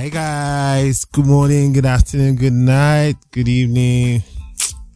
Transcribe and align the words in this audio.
Hey 0.00 0.08
guys, 0.08 1.04
good 1.04 1.26
morning, 1.26 1.74
good 1.74 1.84
afternoon, 1.84 2.36
good 2.36 2.54
night, 2.54 3.16
good 3.32 3.46
evening. 3.48 4.22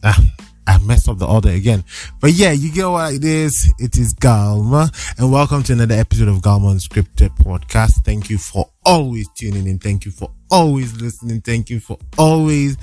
Ah, 0.03 0.19
I 0.65 0.79
messed 0.79 1.07
up 1.07 1.19
the 1.19 1.27
order 1.27 1.49
again. 1.49 1.83
But 2.19 2.31
yeah, 2.31 2.53
you 2.53 2.71
get 2.71 2.87
what 2.89 3.13
it 3.13 3.23
is. 3.23 3.71
It 3.77 3.97
is 3.97 4.15
Galma 4.15 4.89
and 5.19 5.31
welcome 5.31 5.61
to 5.61 5.73
another 5.73 5.93
episode 5.93 6.27
of 6.27 6.37
Galma 6.37 6.73
Unscripted 6.73 7.37
Podcast. 7.37 8.03
Thank 8.03 8.31
you 8.31 8.39
for 8.39 8.71
always 8.83 9.29
tuning 9.35 9.67
in. 9.67 9.77
Thank 9.77 10.05
you 10.05 10.11
for 10.11 10.31
always 10.49 10.99
listening. 10.99 11.41
Thank 11.41 11.69
you 11.69 11.79
for 11.79 11.99
always 12.17 12.75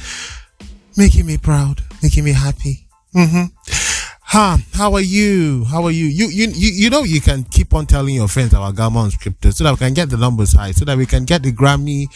making 0.96 1.26
me 1.26 1.38
proud, 1.38 1.82
making 2.04 2.22
me 2.22 2.34
happy. 2.34 2.86
Mm-hmm. 3.16 3.46
Huh, 4.34 4.56
how 4.72 4.94
are 4.94 5.02
you? 5.02 5.62
How 5.66 5.84
are 5.84 5.90
you? 5.90 6.06
You, 6.06 6.26
you, 6.28 6.48
you, 6.54 6.70
you 6.72 6.88
know, 6.88 7.02
you 7.02 7.20
can 7.20 7.44
keep 7.44 7.74
on 7.74 7.84
telling 7.84 8.14
your 8.14 8.28
friends 8.28 8.54
about 8.54 8.74
Galma 8.74 9.06
Unscripted 9.06 9.52
so 9.52 9.62
that 9.64 9.72
we 9.72 9.76
can 9.76 9.92
get 9.92 10.08
the 10.08 10.16
numbers 10.16 10.54
high, 10.54 10.70
so 10.70 10.86
that 10.86 10.96
we 10.96 11.04
can 11.04 11.26
get 11.26 11.42
the 11.42 11.52
Grammy, 11.52 12.06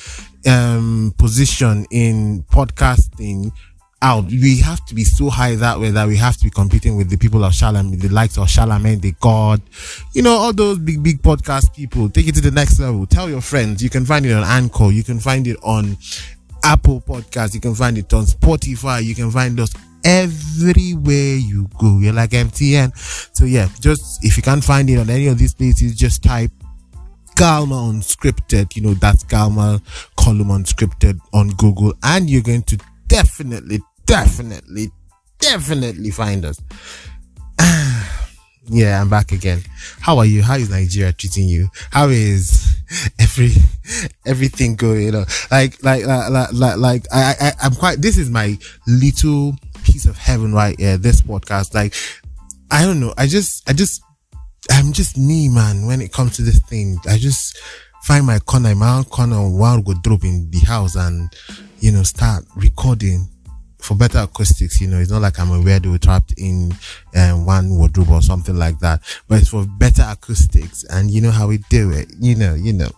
um, 0.48 1.12
position 1.18 1.84
in 1.90 2.42
podcasting 2.50 3.52
out. 4.00 4.24
We 4.28 4.60
have 4.60 4.82
to 4.86 4.94
be 4.94 5.04
so 5.04 5.28
high 5.28 5.56
that 5.56 5.78
way 5.78 5.90
that 5.90 6.08
we 6.08 6.16
have 6.16 6.38
to 6.38 6.44
be 6.44 6.48
competing 6.48 6.96
with 6.96 7.10
the 7.10 7.18
people 7.18 7.44
of 7.44 7.52
Charlamagne, 7.52 8.00
the 8.00 8.08
likes 8.08 8.38
of 8.38 8.46
Charlamagne, 8.48 9.02
the 9.02 9.12
God, 9.20 9.60
you 10.14 10.22
know, 10.22 10.38
all 10.38 10.54
those 10.54 10.78
big, 10.78 11.02
big 11.02 11.20
podcast 11.20 11.74
people. 11.76 12.08
Take 12.08 12.28
it 12.28 12.34
to 12.36 12.40
the 12.40 12.50
next 12.50 12.80
level. 12.80 13.04
Tell 13.04 13.28
your 13.28 13.42
friends. 13.42 13.82
You 13.82 13.90
can 13.90 14.06
find 14.06 14.24
it 14.24 14.32
on 14.32 14.42
Anchor. 14.42 14.90
You 14.90 15.04
can 15.04 15.20
find 15.20 15.46
it 15.46 15.58
on 15.62 15.98
Apple 16.64 17.02
Podcast. 17.02 17.52
You 17.52 17.60
can 17.60 17.74
find 17.74 17.98
it 17.98 18.10
on 18.14 18.24
Spotify. 18.24 19.04
You 19.04 19.14
can 19.14 19.30
find 19.30 19.60
us 19.60 19.74
everywhere 20.06 21.36
you 21.36 21.68
go. 21.78 21.98
You're 21.98 22.12
like 22.12 22.30
MTN. 22.30 22.96
So 23.36 23.44
yeah, 23.44 23.68
just 23.80 24.24
if 24.24 24.36
you 24.36 24.42
can't 24.42 24.62
find 24.62 24.88
it 24.88 24.98
on 24.98 25.10
any 25.10 25.26
of 25.26 25.36
these 25.36 25.52
places, 25.52 25.96
just 25.96 26.22
type 26.22 26.52
Galma 27.34 27.92
Unscripted. 27.92 28.76
You 28.76 28.82
know, 28.82 28.94
that's 28.94 29.24
Galma 29.24 29.82
column 30.16 30.48
unscripted 30.48 31.20
on 31.32 31.48
Google 31.50 31.92
and 32.02 32.28
you're 32.30 32.42
going 32.42 32.62
to 32.64 32.78
definitely, 33.06 33.80
definitely, 34.06 34.90
definitely 35.38 36.10
find 36.10 36.44
us. 36.44 36.60
yeah, 38.68 39.00
I'm 39.00 39.08
back 39.08 39.32
again. 39.32 39.62
How 40.00 40.18
are 40.18 40.24
you? 40.24 40.42
How 40.42 40.56
is 40.56 40.70
Nigeria 40.70 41.12
treating 41.12 41.48
you? 41.48 41.68
How 41.90 42.08
is 42.08 42.76
every 43.18 43.52
everything 44.26 44.76
going? 44.76 45.10
Know, 45.12 45.24
like 45.50 45.82
like 45.84 46.04
like 46.06 46.52
like, 46.52 46.76
like 46.76 47.06
I, 47.12 47.34
I 47.40 47.52
I'm 47.62 47.74
quite. 47.74 48.02
This 48.02 48.18
is 48.18 48.30
my 48.30 48.58
little 48.86 49.54
of 50.04 50.18
heaven 50.18 50.52
right 50.52 50.78
here. 50.78 50.98
This 50.98 51.22
podcast, 51.22 51.74
like 51.74 51.94
I 52.70 52.84
don't 52.84 53.00
know. 53.00 53.14
I 53.16 53.26
just 53.26 53.66
I 53.68 53.72
just 53.72 54.02
I'm 54.70 54.92
just 54.92 55.16
me, 55.16 55.48
man. 55.48 55.86
When 55.86 56.02
it 56.02 56.12
comes 56.12 56.36
to 56.36 56.42
this 56.42 56.60
thing, 56.60 56.98
I 57.08 57.16
just 57.16 57.58
find 58.02 58.26
my 58.26 58.38
corner, 58.40 58.74
my 58.74 58.98
own 58.98 59.04
corner, 59.04 59.48
one 59.48 59.80
go 59.82 59.94
drop 60.02 60.24
in 60.24 60.50
the 60.50 60.60
house 60.60 60.96
and 60.96 61.32
you 61.80 61.92
know 61.92 62.02
start 62.02 62.44
recording 62.56 63.28
for 63.86 63.94
better 63.94 64.18
acoustics, 64.18 64.80
you 64.80 64.88
know, 64.88 64.98
it's 64.98 65.10
not 65.10 65.22
like 65.22 65.38
I'm 65.38 65.50
a 65.52 65.62
weirdo 65.62 66.00
trapped 66.00 66.34
in 66.36 66.74
um, 67.14 67.46
one 67.46 67.70
wardrobe 67.70 68.10
or 68.10 68.20
something 68.20 68.56
like 68.56 68.78
that, 68.80 69.00
but 69.28 69.40
it's 69.40 69.50
for 69.50 69.64
better 69.78 70.02
acoustics 70.02 70.84
and 70.90 71.10
you 71.10 71.20
know 71.20 71.30
how 71.30 71.46
we 71.46 71.58
do 71.70 71.92
it, 71.92 72.12
you 72.18 72.34
know, 72.34 72.54
you 72.54 72.72
know. 72.72 72.90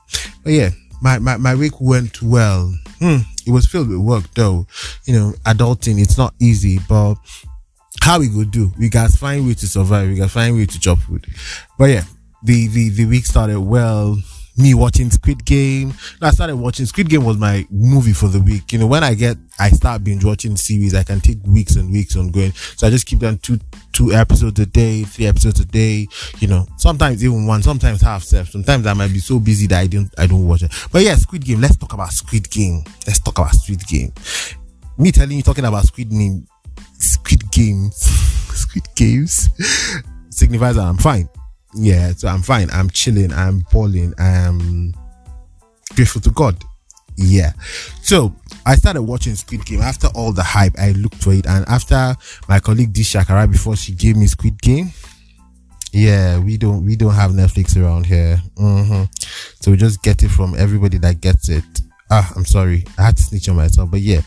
But 0.42 0.52
yeah, 0.54 0.70
my, 1.02 1.19
my, 1.19 1.36
my 1.36 1.54
week 1.54 1.78
went 1.80 2.22
well. 2.22 2.72
Hmm, 3.00 3.19
it 3.48 3.52
was 3.52 3.66
filled 3.66 3.88
with 3.88 3.98
work 3.98 4.24
though. 4.34 4.66
You 5.06 5.14
know, 5.14 5.32
adulting, 5.44 6.00
it's 6.00 6.18
not 6.18 6.34
easy, 6.38 6.78
but 6.88 7.16
how 8.02 8.20
we 8.20 8.28
go 8.28 8.44
do? 8.44 8.70
We 8.78 8.91
got 8.91 9.10
find 9.10 9.46
way 9.46 9.54
to 9.54 9.66
survive. 9.66 10.08
We 10.08 10.16
got 10.16 10.30
find 10.30 10.54
way 10.54 10.66
to 10.66 10.78
chop 10.78 10.98
food. 10.98 11.27
But 11.78 11.86
yeah, 11.91 12.04
the, 12.42 12.69
the, 12.69 12.91
the 12.91 13.06
week 13.06 13.26
started 13.26 13.58
well 13.60 14.19
me 14.58 14.74
watching 14.74 15.10
Squid 15.10 15.44
Game. 15.44 15.94
I 16.20 16.30
started 16.30 16.56
watching 16.56 16.86
Squid 16.86 17.08
Game 17.08 17.24
was 17.24 17.36
my 17.36 17.66
movie 17.70 18.12
for 18.12 18.28
the 18.28 18.41
week. 18.41 18.72
You 18.72 18.80
know, 18.80 18.86
when 18.86 19.04
I 19.04 19.14
get, 19.14 19.36
I 19.58 19.70
start 19.70 20.02
binge 20.04 20.24
watching 20.24 20.56
series, 20.56 20.94
I 20.94 21.04
can 21.04 21.20
take 21.20 21.38
weeks 21.46 21.76
and 21.76 21.91
weeks 21.91 22.16
on 22.16 22.30
going. 22.30 22.52
So 22.52 22.86
I 22.86 22.91
just 22.91 23.06
keep 23.06 23.20
them 23.20 23.38
two, 23.38 23.58
two 23.92 24.12
episodes 24.12 24.58
a 24.60 24.66
day, 24.66 25.04
three 25.04 25.26
episodes 25.26 25.60
a 25.60 25.64
day, 25.64 26.08
you 26.41 26.48
know, 26.48 26.66
sometimes 26.76 27.24
even 27.24 27.47
one, 27.47 27.62
sometimes 27.62 28.02
half 28.02 28.24
step. 28.24 28.47
Sometimes 28.47 28.86
I 28.86 28.92
might 28.94 29.12
be 29.12 29.20
so 29.20 29.38
busy 29.38 29.66
that 29.68 29.80
I 29.80 29.86
don't, 29.86 30.12
I 30.18 30.26
don't 30.26 30.47
watch 30.47 30.62
it. 30.62 30.72
But 30.92 31.02
yeah, 31.02 31.14
Squid 31.14 31.44
Game. 31.44 31.60
Let's 31.60 31.76
talk 31.76 31.92
about 31.92 32.12
Squid 32.12 32.50
Game. 32.50 32.82
Let's 33.06 33.20
talk 33.20 33.38
about 33.38 33.54
Squid 33.54 33.86
Game. 33.86 34.12
Me 34.98 35.12
telling 35.12 35.36
you, 35.36 35.42
talking 35.42 35.64
about 35.64 35.84
Squid 35.84 36.10
Game, 36.10 36.47
Squid 36.98 37.50
Games, 37.52 37.97
Squid 38.54 38.88
Games 38.97 39.48
signifies 40.30 40.74
that 40.74 40.84
I'm 40.84 40.98
fine 40.98 41.28
yeah, 41.74 42.12
so 42.12 42.28
I'm 42.28 42.42
fine. 42.42 42.68
I'm 42.72 42.90
chilling. 42.90 43.32
I'm 43.32 43.64
balling. 43.72 44.14
I'm 44.18 44.94
grateful 45.94 46.20
to 46.22 46.30
God. 46.30 46.62
Yeah. 47.16 47.52
So 48.02 48.34
I 48.64 48.76
started 48.76 49.02
watching 49.02 49.34
Squid 49.34 49.64
Game 49.64 49.80
after 49.80 50.08
all 50.14 50.32
the 50.32 50.42
hype. 50.42 50.78
I 50.78 50.92
looked 50.92 51.16
for 51.16 51.32
it, 51.32 51.46
and 51.46 51.66
after 51.68 52.14
my 52.48 52.60
colleague 52.60 52.92
D 52.92 53.02
Shakara 53.02 53.50
before 53.50 53.76
she 53.76 53.92
gave 53.92 54.16
me 54.16 54.26
Squid 54.26 54.60
Game. 54.62 54.92
Yeah, 55.90 56.38
we 56.38 56.58
don't 56.58 56.84
we 56.84 56.96
don't 56.96 57.14
have 57.14 57.32
Netflix 57.32 57.80
around 57.82 58.06
here. 58.06 58.40
Mm-hmm. 58.56 59.04
So 59.60 59.70
we 59.70 59.76
just 59.76 60.02
get 60.02 60.22
it 60.22 60.28
from 60.28 60.54
everybody 60.56 60.98
that 60.98 61.20
gets 61.20 61.48
it. 61.48 61.64
Ah, 62.10 62.30
I'm 62.36 62.44
sorry, 62.44 62.84
I 62.98 63.02
had 63.04 63.16
to 63.16 63.22
snitch 63.22 63.48
on 63.48 63.56
myself, 63.56 63.90
but 63.90 64.00
yeah. 64.00 64.20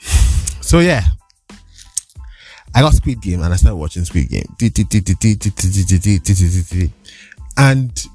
So 0.62 0.78
yeah, 0.78 1.02
I 2.74 2.80
got 2.80 2.94
Squid 2.94 3.20
Game 3.20 3.42
and 3.42 3.52
I 3.52 3.56
started 3.56 3.76
watching 3.76 4.04
Squid 4.04 4.28
Game. 4.28 4.54
And 7.56 8.06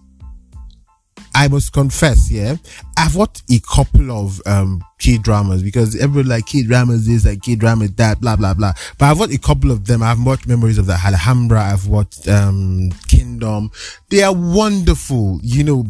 I 1.35 1.49
must 1.49 1.73
confess, 1.73 2.31
yeah, 2.31 2.55
I've 2.97 3.17
watched 3.17 3.43
a 3.51 3.59
couple 3.59 4.09
of 4.09 4.41
um 4.45 4.81
K 4.99 5.17
dramas 5.17 5.61
because 5.61 5.95
everyone 5.97 6.29
like 6.29 6.45
K 6.45 6.63
dramas 6.63 7.05
this, 7.05 7.25
like 7.25 7.41
K 7.41 7.55
dramas 7.55 7.91
that, 7.95 8.21
blah 8.21 8.37
blah 8.37 8.53
blah. 8.53 8.71
But 8.97 9.07
I've 9.07 9.19
watched 9.19 9.33
a 9.33 9.39
couple 9.39 9.69
of 9.69 9.85
them. 9.85 10.01
I've 10.01 10.23
watched 10.23 10.47
Memories 10.47 10.77
of 10.77 10.85
the 10.85 10.93
Alhambra. 10.93 11.61
I've 11.61 11.87
watched 11.87 12.27
um 12.29 12.91
Kingdom. 13.09 13.69
They 14.09 14.23
are 14.23 14.33
wonderful, 14.33 15.41
you 15.43 15.65
know, 15.65 15.85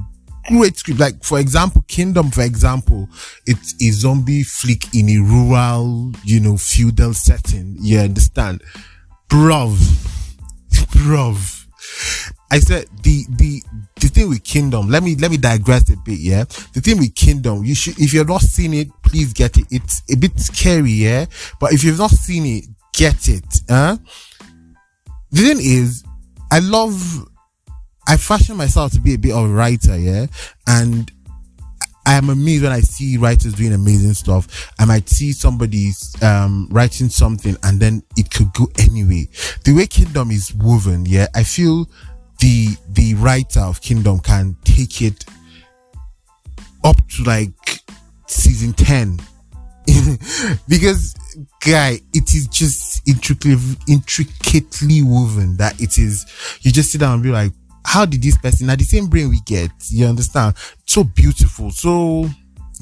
great 0.47 0.77
script. 0.77 0.99
Like, 0.99 1.23
for 1.23 1.39
example, 1.39 1.83
Kingdom, 1.87 2.31
for 2.31 2.41
example, 2.41 3.09
it's 3.45 3.75
a 3.81 3.91
zombie 3.91 4.43
flick 4.43 4.93
in 4.93 5.09
a 5.09 5.19
rural, 5.19 6.11
you 6.23 6.39
know, 6.39 6.57
feudal 6.57 7.13
setting. 7.13 7.77
You 7.79 7.99
understand? 7.99 8.63
Bruv. 9.29 9.75
Bruv. 10.71 11.65
I 12.51 12.59
said 12.59 12.85
the, 13.03 13.25
the, 13.29 13.61
the 13.99 14.07
thing 14.07 14.29
with 14.29 14.43
Kingdom, 14.43 14.89
let 14.89 15.03
me, 15.03 15.15
let 15.15 15.31
me 15.31 15.37
digress 15.37 15.89
a 15.89 15.97
bit, 15.97 16.19
yeah? 16.19 16.43
The 16.73 16.81
thing 16.81 16.99
with 16.99 17.15
Kingdom, 17.15 17.65
you 17.65 17.75
should, 17.75 17.99
if 17.99 18.13
you've 18.13 18.27
not 18.27 18.41
seen 18.41 18.73
it, 18.73 18.87
please 19.03 19.33
get 19.33 19.57
it. 19.57 19.65
It's 19.71 20.03
a 20.11 20.15
bit 20.15 20.39
scary, 20.39 20.91
yeah? 20.91 21.25
But 21.59 21.73
if 21.73 21.83
you've 21.83 21.97
not 21.97 22.11
seen 22.11 22.45
it, 22.45 22.65
get 22.93 23.27
it, 23.29 23.61
huh? 23.69 23.97
The 25.31 25.41
thing 25.41 25.57
is, 25.59 26.03
I 26.51 26.59
love 26.59 27.27
I 28.07 28.17
fashion 28.17 28.57
myself 28.57 28.91
to 28.93 28.99
be 28.99 29.13
a 29.13 29.17
bit 29.17 29.33
of 29.33 29.45
a 29.45 29.53
writer, 29.53 29.97
yeah, 29.97 30.27
and 30.67 31.11
I 32.05 32.13
am 32.13 32.29
amazed 32.29 32.63
when 32.63 32.71
I 32.71 32.81
see 32.81 33.17
writers 33.17 33.53
doing 33.53 33.73
amazing 33.73 34.13
stuff. 34.13 34.71
I 34.77 34.85
might 34.85 35.09
see 35.09 35.31
somebody 35.31 35.91
um, 36.21 36.67
writing 36.69 37.09
something 37.09 37.57
and 37.63 37.79
then 37.79 38.03
it 38.15 38.29
could 38.29 38.53
go 38.53 38.67
anyway. 38.77 39.27
The 39.63 39.73
way 39.73 39.87
Kingdom 39.87 40.29
is 40.29 40.53
woven, 40.53 41.05
yeah, 41.05 41.27
I 41.33 41.43
feel 41.43 41.89
the 42.39 42.75
the 42.89 43.15
writer 43.15 43.61
of 43.61 43.81
Kingdom 43.81 44.19
can 44.19 44.55
take 44.63 45.01
it 45.01 45.25
up 46.83 46.97
to 47.15 47.23
like 47.23 47.53
season 48.27 48.73
ten. 48.73 49.19
because 50.67 51.13
guy 51.59 51.99
it 52.13 52.33
is 52.33 52.47
just 52.47 53.07
intricately 53.07 53.77
intricately 53.87 55.03
woven 55.03 55.55
that 55.57 55.79
it 55.79 55.99
is 55.99 56.25
you 56.61 56.71
just 56.71 56.91
sit 56.91 57.01
down 57.01 57.13
and 57.13 57.21
be 57.23 57.29
like 57.29 57.51
how 57.85 58.05
did 58.05 58.21
this 58.21 58.37
person 58.37 58.67
now 58.67 58.75
the 58.75 58.83
same 58.83 59.07
brain 59.07 59.29
we 59.29 59.39
get 59.45 59.71
you 59.89 60.05
understand? 60.05 60.55
So 60.85 61.03
beautiful 61.03 61.71
so 61.71 62.27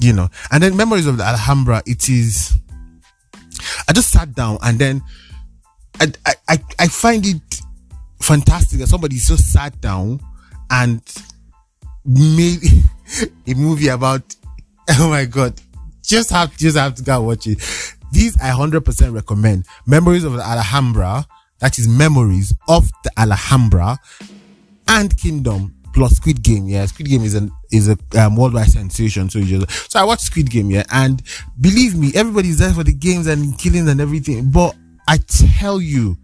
you 0.00 0.12
know. 0.12 0.28
And 0.50 0.62
then 0.62 0.76
memories 0.76 1.06
of 1.06 1.16
the 1.18 1.24
alhambra 1.24 1.82
it 1.86 2.08
is 2.08 2.56
i 3.88 3.92
just 3.92 4.10
sat 4.10 4.34
down 4.34 4.58
and 4.62 4.78
then 4.78 5.00
i 6.00 6.12
i 6.48 6.58
i 6.80 6.88
find 6.88 7.24
it 7.24 7.60
fantastic 8.20 8.80
that 8.80 8.88
somebody 8.88 9.16
just 9.16 9.52
sat 9.52 9.80
down 9.80 10.20
and 10.70 11.00
made 12.04 12.60
a 13.46 13.54
movie 13.54 13.88
about 13.88 14.34
oh 14.98 15.08
my 15.08 15.24
god 15.24 15.54
just 16.02 16.30
have 16.30 16.56
just 16.56 16.76
have 16.76 16.94
to 16.94 17.02
go 17.02 17.22
watch 17.22 17.46
it. 17.46 17.58
These 18.12 18.36
i 18.40 18.50
100% 18.50 19.12
recommend. 19.14 19.66
Memories 19.86 20.24
of 20.24 20.34
the 20.34 20.42
alhambra 20.42 21.26
that 21.60 21.78
is 21.78 21.88
memories 21.88 22.54
of 22.68 22.90
the 23.02 23.10
alhambra 23.16 23.98
and 24.88 25.16
Kingdom 25.16 25.74
plus 25.94 26.16
Squid 26.16 26.42
Game. 26.42 26.68
Yeah, 26.68 26.84
Squid 26.86 27.08
Game 27.08 27.22
is 27.22 27.34
an 27.34 27.50
is 27.72 27.88
a 27.88 27.96
um, 28.18 28.36
worldwide 28.36 28.68
sensation. 28.68 29.30
So 29.30 29.38
you 29.38 29.60
just 29.60 29.92
so 29.92 30.00
I 30.00 30.04
watched 30.04 30.22
Squid 30.22 30.50
Game. 30.50 30.70
Yeah, 30.70 30.84
and 30.92 31.22
believe 31.60 31.96
me, 31.96 32.12
everybody's 32.14 32.58
there 32.58 32.72
for 32.72 32.84
the 32.84 32.92
games 32.92 33.26
and 33.26 33.58
killings 33.58 33.88
and 33.88 34.00
everything. 34.00 34.50
But 34.50 34.76
I 35.08 35.18
tell 35.18 35.80
you, 35.80 36.18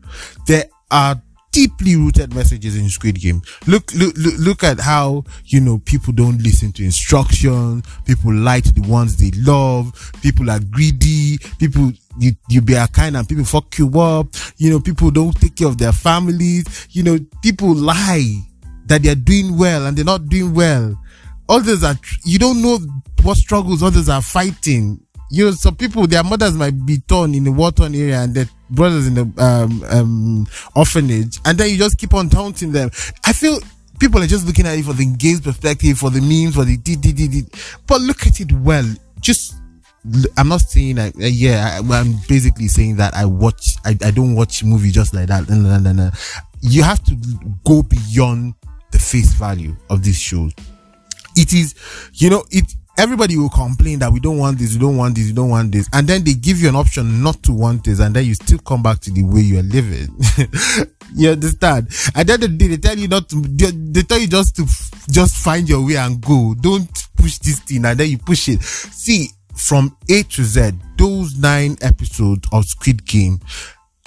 there 0.47 0.65
are 0.91 1.21
deeply 1.53 1.97
rooted 1.97 2.35
messages 2.35 2.77
in 2.77 2.89
Squid 2.89 3.21
Game. 3.21 3.43
Look, 3.67 3.93
look, 3.95 4.15
look, 4.17 4.35
look 4.39 4.65
at 4.65 4.79
how, 4.79 5.25
you 5.47 5.61
know, 5.61 5.79
people 5.79 6.13
don't 6.13 6.41
listen 6.43 6.73
to 6.73 6.85
instructions. 6.85 7.85
People 8.05 8.33
lie 8.33 8.61
to 8.61 8.73
the 8.73 8.83
ones 8.89 9.17
they 9.17 9.31
love. 9.41 10.13
People 10.23 10.51
are 10.51 10.61
greedy. 10.61 11.39
People, 11.59 11.93
you, 12.19 12.33
you 12.49 12.61
be 12.61 12.75
a 12.75 12.87
kind 12.87 13.17
and 13.17 13.29
people 13.29 13.45
fuck 13.45 13.77
you 13.79 14.01
up. 14.01 14.29
You 14.59 14.71
know, 14.71 14.81
people 14.81 15.11
don't 15.11 15.35
take 15.35 15.57
care 15.57 15.69
of 15.69 15.79
their 15.79 15.93
families. 15.93 16.89
You 16.91 17.03
know, 17.03 17.19
people 17.43 17.75
lie 17.75 18.47
that 18.91 19.05
they're 19.05 19.15
doing 19.15 19.57
well 19.57 19.87
and 19.87 19.97
they're 19.97 20.05
not 20.05 20.29
doing 20.29 20.53
well. 20.53 21.01
Others 21.49 21.85
are, 21.85 21.95
you 22.25 22.39
don't 22.39 22.61
know 22.61 22.79
what 23.23 23.37
struggles 23.37 23.83
others 23.83 24.09
are 24.09 24.21
fighting. 24.21 25.01
You 25.31 25.47
know, 25.47 25.51
some 25.53 25.77
people, 25.77 26.09
their 26.09 26.25
mothers 26.25 26.55
might 26.55 26.85
be 26.85 26.99
torn 26.99 27.35
in 27.35 27.45
the 27.45 27.53
war 27.53 27.71
torn 27.71 27.95
area 27.95 28.19
and 28.21 28.35
their 28.35 28.47
brothers 28.69 29.07
in 29.07 29.15
the 29.15 29.23
um, 29.43 29.85
um, 29.89 30.47
orphanage, 30.75 31.39
and 31.45 31.57
then 31.57 31.71
you 31.71 31.77
just 31.77 31.99
keep 31.99 32.15
on 32.15 32.29
taunting 32.29 32.73
them. 32.73 32.91
I 33.25 33.33
feel 33.33 33.61
people 34.01 34.21
are 34.21 34.27
just 34.27 34.45
looking 34.45 34.67
at 34.67 34.77
it 34.77 34.85
for 34.85 34.93
the 34.93 35.07
gaze 35.07 35.41
perspective, 35.41 35.99
for 35.99 36.11
the 36.11 36.21
memes, 36.21 36.57
for 36.57 36.65
the 36.65 36.77
did, 36.77 37.01
did, 37.01 37.15
did, 37.17 37.31
did. 37.31 37.55
But 37.87 38.01
look 38.01 38.27
at 38.27 38.41
it 38.41 38.51
well. 38.51 38.87
Just, 39.21 39.55
I'm 40.37 40.49
not 40.49 40.63
saying 40.63 40.97
that, 40.97 41.15
uh, 41.15 41.27
yeah, 41.27 41.79
I, 41.81 42.01
am 42.01 42.17
basically 42.29 42.67
saying 42.67 42.97
that 42.97 43.15
I 43.15 43.25
watch, 43.25 43.77
I, 43.85 43.91
I 44.03 44.11
don't 44.11 44.35
watch 44.35 44.65
movie 44.65 44.91
just 44.91 45.15
like 45.15 45.29
that. 45.29 45.47
You 46.61 46.83
have 46.83 47.05
to 47.05 47.17
go 47.65 47.85
beyond 47.85 48.55
the 48.93 48.99
face 48.99 49.33
value 49.33 49.77
of 49.89 50.03
this 50.05 50.19
show. 50.19 50.49
It 51.37 51.53
is, 51.53 51.75
you 52.15 52.31
know, 52.31 52.45
it, 52.51 52.75
everybody 52.99 53.37
will 53.37 53.49
complain 53.51 53.99
that 54.01 54.13
we 54.13 54.21
don't 54.21 54.39
want 54.39 54.59
this, 54.59 54.75
we 54.75 54.81
don't 54.81 54.97
want 54.97 55.15
this, 55.15 55.29
we 55.29 55.33
don't 55.33 55.49
want 55.49 55.73
this. 55.73 55.89
And 55.93 56.07
then 56.07 56.23
they 56.25 56.35
give 56.35 56.61
you 56.61 56.69
an 56.69 56.77
option 56.77 57.23
not 57.23 57.43
to 57.45 57.53
want 57.53 57.85
this. 57.85 58.01
And 58.01 58.15
then 58.15 58.25
you 58.27 58.35
still 58.35 58.59
come 58.59 58.83
back 58.83 59.01
to 59.01 59.11
the 59.11 59.23
way 59.23 59.41
you 59.41 59.59
are 59.59 59.63
living. 59.63 60.15
you 61.15 61.31
understand? 61.31 61.89
And 62.15 62.29
then 62.29 62.59
they 62.59 62.77
tell 62.77 62.99
you 62.99 63.09
not 63.09 63.29
to, 63.31 63.37
they 63.41 64.03
tell 64.03 64.19
you 64.19 64.27
just 64.27 64.57
to 64.57 64.67
just 65.11 65.37
find 65.37 65.69
your 65.69 65.87
way 65.87 65.97
and 65.97 66.21
go. 66.21 66.55
Don't 66.61 66.89
push 67.17 67.39
this 67.39 67.61
thing 67.61 67.85
and 67.85 67.99
then 67.99 68.11
you 68.11 68.19
push 68.19 68.49
it. 68.49 68.63
See, 68.63 69.29
from 69.55 69.97
A 70.09 70.23
to 70.23 70.45
Z, 70.45 70.73
those 70.97 71.39
nine 71.39 71.77
episodes 71.83 72.49
of 72.53 72.65
Squid 72.65 73.07
Game, 73.07 73.41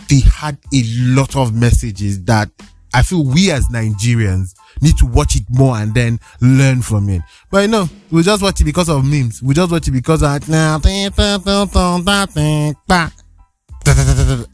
they 0.09 0.19
had 0.19 0.57
a 0.73 0.83
lot 0.99 1.35
of 1.35 1.53
messages 1.53 2.23
that 2.25 2.49
I 2.93 3.01
feel 3.01 3.23
we 3.23 3.51
as 3.51 3.65
Nigerians 3.69 4.53
need 4.81 4.97
to 4.97 5.05
watch 5.05 5.35
it 5.35 5.43
more 5.49 5.77
and 5.77 5.93
then 5.93 6.19
learn 6.41 6.81
from 6.81 7.09
it. 7.09 7.21
But 7.51 7.63
you 7.63 7.67
know, 7.67 7.89
we 8.11 8.23
just 8.23 8.41
watch 8.41 8.61
it 8.61 8.65
because 8.65 8.89
of 8.89 9.05
memes. 9.05 9.41
We 9.41 9.53
just 9.53 9.71
watch 9.71 9.87
it 9.87 9.91
because 9.91 10.23
of 10.23 10.45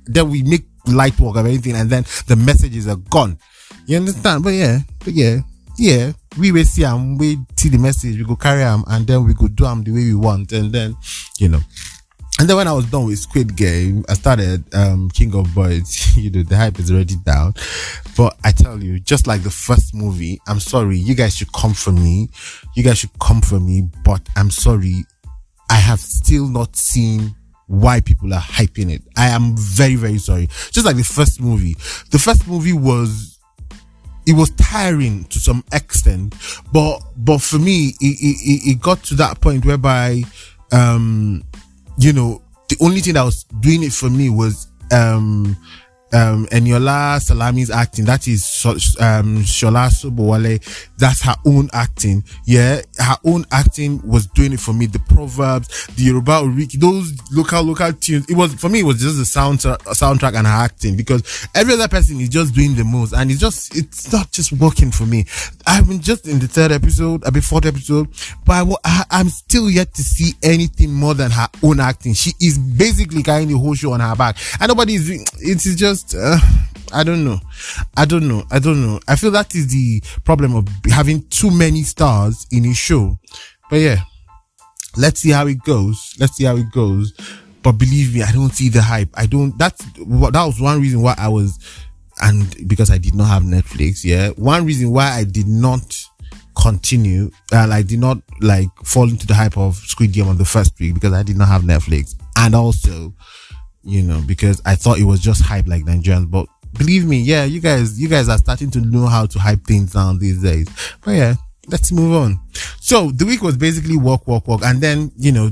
then 0.06 0.30
we 0.30 0.44
make 0.44 0.66
light 0.88 1.20
work 1.20 1.38
of 1.38 1.46
anything 1.46 1.76
and 1.76 1.90
then 1.90 2.04
the 2.28 2.36
messages 2.36 2.88
are 2.88 2.96
gone. 2.96 3.38
You 3.86 3.98
understand? 3.98 4.44
But 4.44 4.52
yeah, 4.52 4.80
but 5.00 5.14
yeah, 5.14 5.40
yeah, 5.78 6.12
we 6.38 6.52
will 6.52 6.66
see 6.66 6.82
them, 6.84 7.18
we 7.18 7.38
see 7.56 7.70
the 7.70 7.78
message, 7.78 8.18
we 8.18 8.24
go 8.24 8.36
carry 8.36 8.60
them 8.60 8.84
and 8.88 9.08
then 9.08 9.26
we 9.26 9.34
go 9.34 9.48
do 9.48 9.64
them 9.64 9.84
the 9.84 9.92
way 9.92 10.04
we 10.06 10.16
want 10.16 10.52
and 10.52 10.72
then, 10.72 10.96
you 11.38 11.50
know. 11.50 11.60
And 12.40 12.48
then 12.48 12.56
when 12.56 12.70
I 12.70 12.72
was 12.72 12.86
done 12.86 13.06
with 13.06 13.20
Squid 13.20 13.58
Game, 13.58 14.06
I 14.08 14.14
started 14.14 14.64
um, 14.74 15.10
King 15.10 15.36
of 15.36 15.54
Boys. 15.54 16.16
you 16.18 16.32
know, 16.32 16.42
the 16.42 16.56
hype 16.56 16.80
is 16.80 16.90
already 16.90 17.18
down. 17.26 17.54
But 18.16 18.38
I 18.46 18.54
tell 18.54 18.82
you, 18.82 18.98
just 18.98 19.28
like 19.28 19.44
the 19.44 19.50
first 19.50 19.94
movie, 19.94 20.40
I'm 20.48 20.62
sorry, 20.62 20.98
you 20.98 21.16
guys 21.16 21.36
should 21.36 21.52
come 21.52 21.74
for 21.74 21.92
me. 21.92 22.30
You 22.76 22.84
guys 22.84 23.00
should 23.00 23.18
come 23.20 23.42
for 23.42 23.60
me, 23.60 23.90
but 24.06 24.22
I'm 24.38 24.52
sorry, 24.52 25.04
I 25.70 25.76
have 25.76 26.00
still 26.00 26.48
not 26.48 26.78
seen 26.78 27.36
why 27.68 28.00
people 28.00 28.34
are 28.34 28.42
hyping 28.42 28.90
it. 28.90 29.04
I 29.18 29.28
am 29.28 29.58
very, 29.58 29.96
very 29.96 30.18
sorry. 30.18 30.48
Just 30.72 30.86
like 30.86 30.96
the 30.96 31.04
first 31.04 31.42
movie. 31.42 31.76
The 32.12 32.20
first 32.20 32.48
movie 32.48 32.72
was 32.72 33.38
it 34.26 34.34
was 34.34 34.50
tiring 34.52 35.26
to 35.26 35.40
some 35.40 35.62
extent, 35.74 36.36
but 36.72 37.00
but 37.18 37.42
for 37.42 37.60
me, 37.60 37.96
it, 38.00 38.18
it, 38.22 38.72
it 38.72 38.82
got 38.82 39.04
to 39.06 39.16
that 39.16 39.42
point 39.42 39.66
whereby 39.66 40.24
um 40.72 41.44
you 42.00 42.14
know, 42.14 42.42
the 42.70 42.78
only 42.82 43.02
thing 43.02 43.16
that 43.16 43.24
was 43.24 43.44
doing 43.62 43.84
it 43.84 43.92
for 43.94 44.10
me 44.10 44.30
was 44.30 44.68
um 44.92 45.56
um 46.14 46.48
Eniola 46.48 47.20
Salami's 47.20 47.70
acting. 47.70 48.06
That 48.06 48.28
is 48.28 48.44
um 49.00 49.44
Sola 49.46 49.90
Sobowale. 49.90 50.60
That's 50.98 51.22
her 51.22 51.36
own 51.46 51.70
acting. 51.74 52.24
Yeah, 52.46 52.82
her 52.98 53.18
own 53.26 53.46
acting 53.52 54.02
was 54.08 54.28
doing 54.28 54.54
it 54.54 54.60
for 54.60 54.74
me. 54.74 54.86
The 54.88 55.00
proverbs, 55.00 55.88
the 55.96 56.04
Yoruba 56.04 56.32
Oriki, 56.42 56.80
those 56.80 57.14
local 57.32 57.64
local 57.64 57.94
tunes. 57.94 58.30
It 58.30 58.36
was 58.36 58.54
for 58.56 58.70
me. 58.70 58.80
It 58.82 58.86
was 58.86 59.02
just 59.02 59.18
the 59.18 59.26
sound 59.26 59.60
soundtrack 59.60 60.36
and 60.36 60.48
her 60.48 60.54
acting 60.54 60.96
because 60.96 61.48
every 61.56 61.74
other 61.74 61.88
person 61.88 62.20
is 62.20 62.30
just 62.30 62.54
doing 62.56 62.76
the 62.76 62.84
most, 62.84 63.14
and 63.14 63.30
it's 63.32 63.40
just 63.40 63.76
it's 63.76 64.12
not 64.12 64.32
just 64.32 64.52
working 64.54 64.92
for 64.92 65.06
me. 65.06 65.26
I've 65.68 65.88
been 65.88 66.02
just 66.02 66.28
in 66.28 66.40
the 66.40 66.48
third 66.48 66.72
episode, 66.72 67.22
bit 67.32 67.44
fourth 67.44 67.66
episode, 67.66 68.08
but 68.46 68.66
I, 68.84 69.04
I'm 69.12 69.30
still 69.30 69.70
yet 69.70 69.94
to 69.96 70.04
see 70.04 70.34
anything 70.44 70.94
more 70.94 71.14
than 71.14 71.32
her 71.32 71.48
own 71.64 71.80
acting. 71.80 72.14
She 72.14 72.32
is 72.42 72.58
basically 72.58 73.24
carrying 73.24 73.50
the 73.50 73.58
whole 73.58 73.76
show 73.76 73.94
on 73.94 74.00
her 74.00 74.16
back, 74.16 74.38
and 74.60 74.70
nobody 74.70 74.96
is. 74.96 75.10
It 75.10 75.66
is 75.66 75.76
just 75.76 75.99
just 76.00 76.16
uh, 76.16 76.38
I 76.94 77.04
don't 77.04 77.24
know. 77.24 77.40
I 77.96 78.06
don't 78.06 78.28
know. 78.28 78.44
I 78.52 78.60
don't 78.60 78.82
know. 78.82 79.00
I 79.08 79.16
feel 79.16 79.32
that 79.32 79.56
is 79.56 79.68
the 79.68 80.02
problem 80.24 80.56
of 80.56 80.68
having 80.90 81.28
too 81.30 81.52
many 81.52 81.84
stars 81.84 82.48
in 82.52 82.66
a 82.66 82.74
show. 82.74 83.18
But 83.70 83.78
yeah, 83.78 83.98
let's 84.98 85.20
see 85.20 85.32
how 85.32 85.48
it 85.48 85.64
goes. 85.64 86.16
Let's 86.20 86.36
see 86.36 86.46
how 86.46 86.58
it 86.58 86.72
goes. 86.72 87.14
But 87.62 87.74
believe 87.74 88.14
me, 88.14 88.24
I 88.24 88.32
don't 88.32 88.54
see 88.54 88.70
the 88.70 88.82
hype. 88.82 89.10
I 89.14 89.26
don't. 89.26 89.58
That's 89.58 89.84
that 89.96 90.44
was 90.46 90.60
one 90.60 90.82
reason 90.82 91.02
why 91.02 91.16
I 91.18 91.28
was, 91.28 91.60
and 92.22 92.68
because 92.68 92.90
I 92.90 92.98
did 92.98 93.16
not 93.16 93.26
have 93.26 93.44
Netflix. 93.44 94.04
Yeah, 94.04 94.30
one 94.30 94.66
reason 94.66 94.92
why 94.92 95.12
I 95.12 95.24
did 95.26 95.48
not 95.48 96.06
continue 96.60 97.32
and 97.54 97.74
I 97.74 97.82
did 97.84 98.00
not 98.00 98.18
like 98.42 98.68
fall 98.84 99.08
into 99.08 99.26
the 99.26 99.34
hype 99.34 99.58
of 99.58 99.76
Squid 99.78 100.12
Game 100.12 100.28
on 100.28 100.38
the 100.38 100.44
first 100.44 100.78
week 100.78 100.94
because 100.94 101.14
I 101.14 101.24
did 101.24 101.38
not 101.38 101.48
have 101.50 101.62
Netflix, 101.62 102.16
and 102.38 102.56
also 102.56 103.14
you 103.90 104.04
know, 104.04 104.22
because 104.26 104.62
I 104.66 104.76
thought 104.76 105.00
it 105.00 105.04
was 105.04 105.20
just 105.20 105.42
hype 105.42 105.68
like 105.68 105.84
Nigerians. 105.84 106.30
But 106.30 106.48
believe 106.78 107.06
me, 107.06 107.20
yeah, 107.20 107.44
you 107.46 107.60
guys, 107.60 108.00
you 108.00 108.08
guys 108.08 108.30
are 108.30 108.38
starting 108.38 108.72
to 108.72 108.82
know 108.82 109.08
how 109.08 109.26
to 109.26 109.40
hype 109.40 109.64
things 109.66 109.94
down 109.94 110.20
these 110.20 110.42
days. 110.42 110.68
But 111.04 111.12
yeah, 111.12 111.36
let's 111.68 111.92
move 111.92 112.14
on. 112.14 112.40
So 112.80 113.12
the 113.12 113.26
week 113.26 113.42
was 113.42 113.58
basically 113.58 113.98
walk, 113.98 114.28
walk, 114.28 114.48
walk, 114.48 114.62
and 114.64 114.80
then 114.80 115.12
you 115.18 115.32
know, 115.32 115.52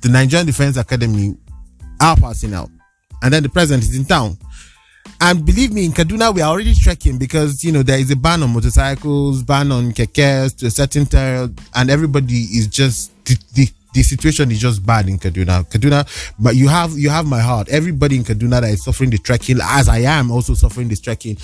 the 0.00 0.08
Nigerian 0.08 0.46
Defense 0.46 0.76
Academy 0.76 1.36
are 2.00 2.16
passing 2.16 2.54
out, 2.54 2.70
and 3.22 3.32
then 3.32 3.42
the 3.42 3.48
president 3.48 3.84
is 3.84 3.96
in 3.96 4.04
town. 4.04 4.38
And 5.20 5.44
believe 5.44 5.72
me, 5.72 5.84
in 5.84 5.92
Kaduna, 5.92 6.34
we 6.34 6.40
are 6.40 6.50
already 6.50 6.74
trekking 6.74 7.18
because, 7.18 7.62
you 7.62 7.72
know, 7.72 7.82
there 7.82 7.98
is 7.98 8.10
a 8.10 8.16
ban 8.16 8.42
on 8.42 8.52
motorcycles, 8.52 9.42
ban 9.42 9.70
on 9.70 9.92
kekes 9.92 10.56
to 10.58 10.66
a 10.66 10.70
certain 10.70 11.06
time, 11.06 11.54
and 11.74 11.90
everybody 11.90 12.34
is 12.34 12.66
just, 12.66 13.12
the, 13.24 13.38
the, 13.54 13.68
the 13.94 14.02
situation 14.02 14.50
is 14.50 14.60
just 14.60 14.84
bad 14.84 15.08
in 15.08 15.18
Kaduna. 15.18 15.64
Kaduna, 15.70 16.32
but 16.38 16.56
you 16.56 16.68
have 16.68 16.92
you 16.92 17.08
have 17.08 17.26
my 17.26 17.40
heart. 17.40 17.68
Everybody 17.68 18.16
in 18.16 18.24
Kaduna 18.24 18.60
that 18.60 18.70
is 18.70 18.84
suffering 18.84 19.10
the 19.10 19.18
trekking, 19.18 19.58
as 19.62 19.88
I 19.88 19.98
am 20.00 20.30
also 20.30 20.54
suffering 20.54 20.88
the 20.88 20.96
trekking. 20.96 21.38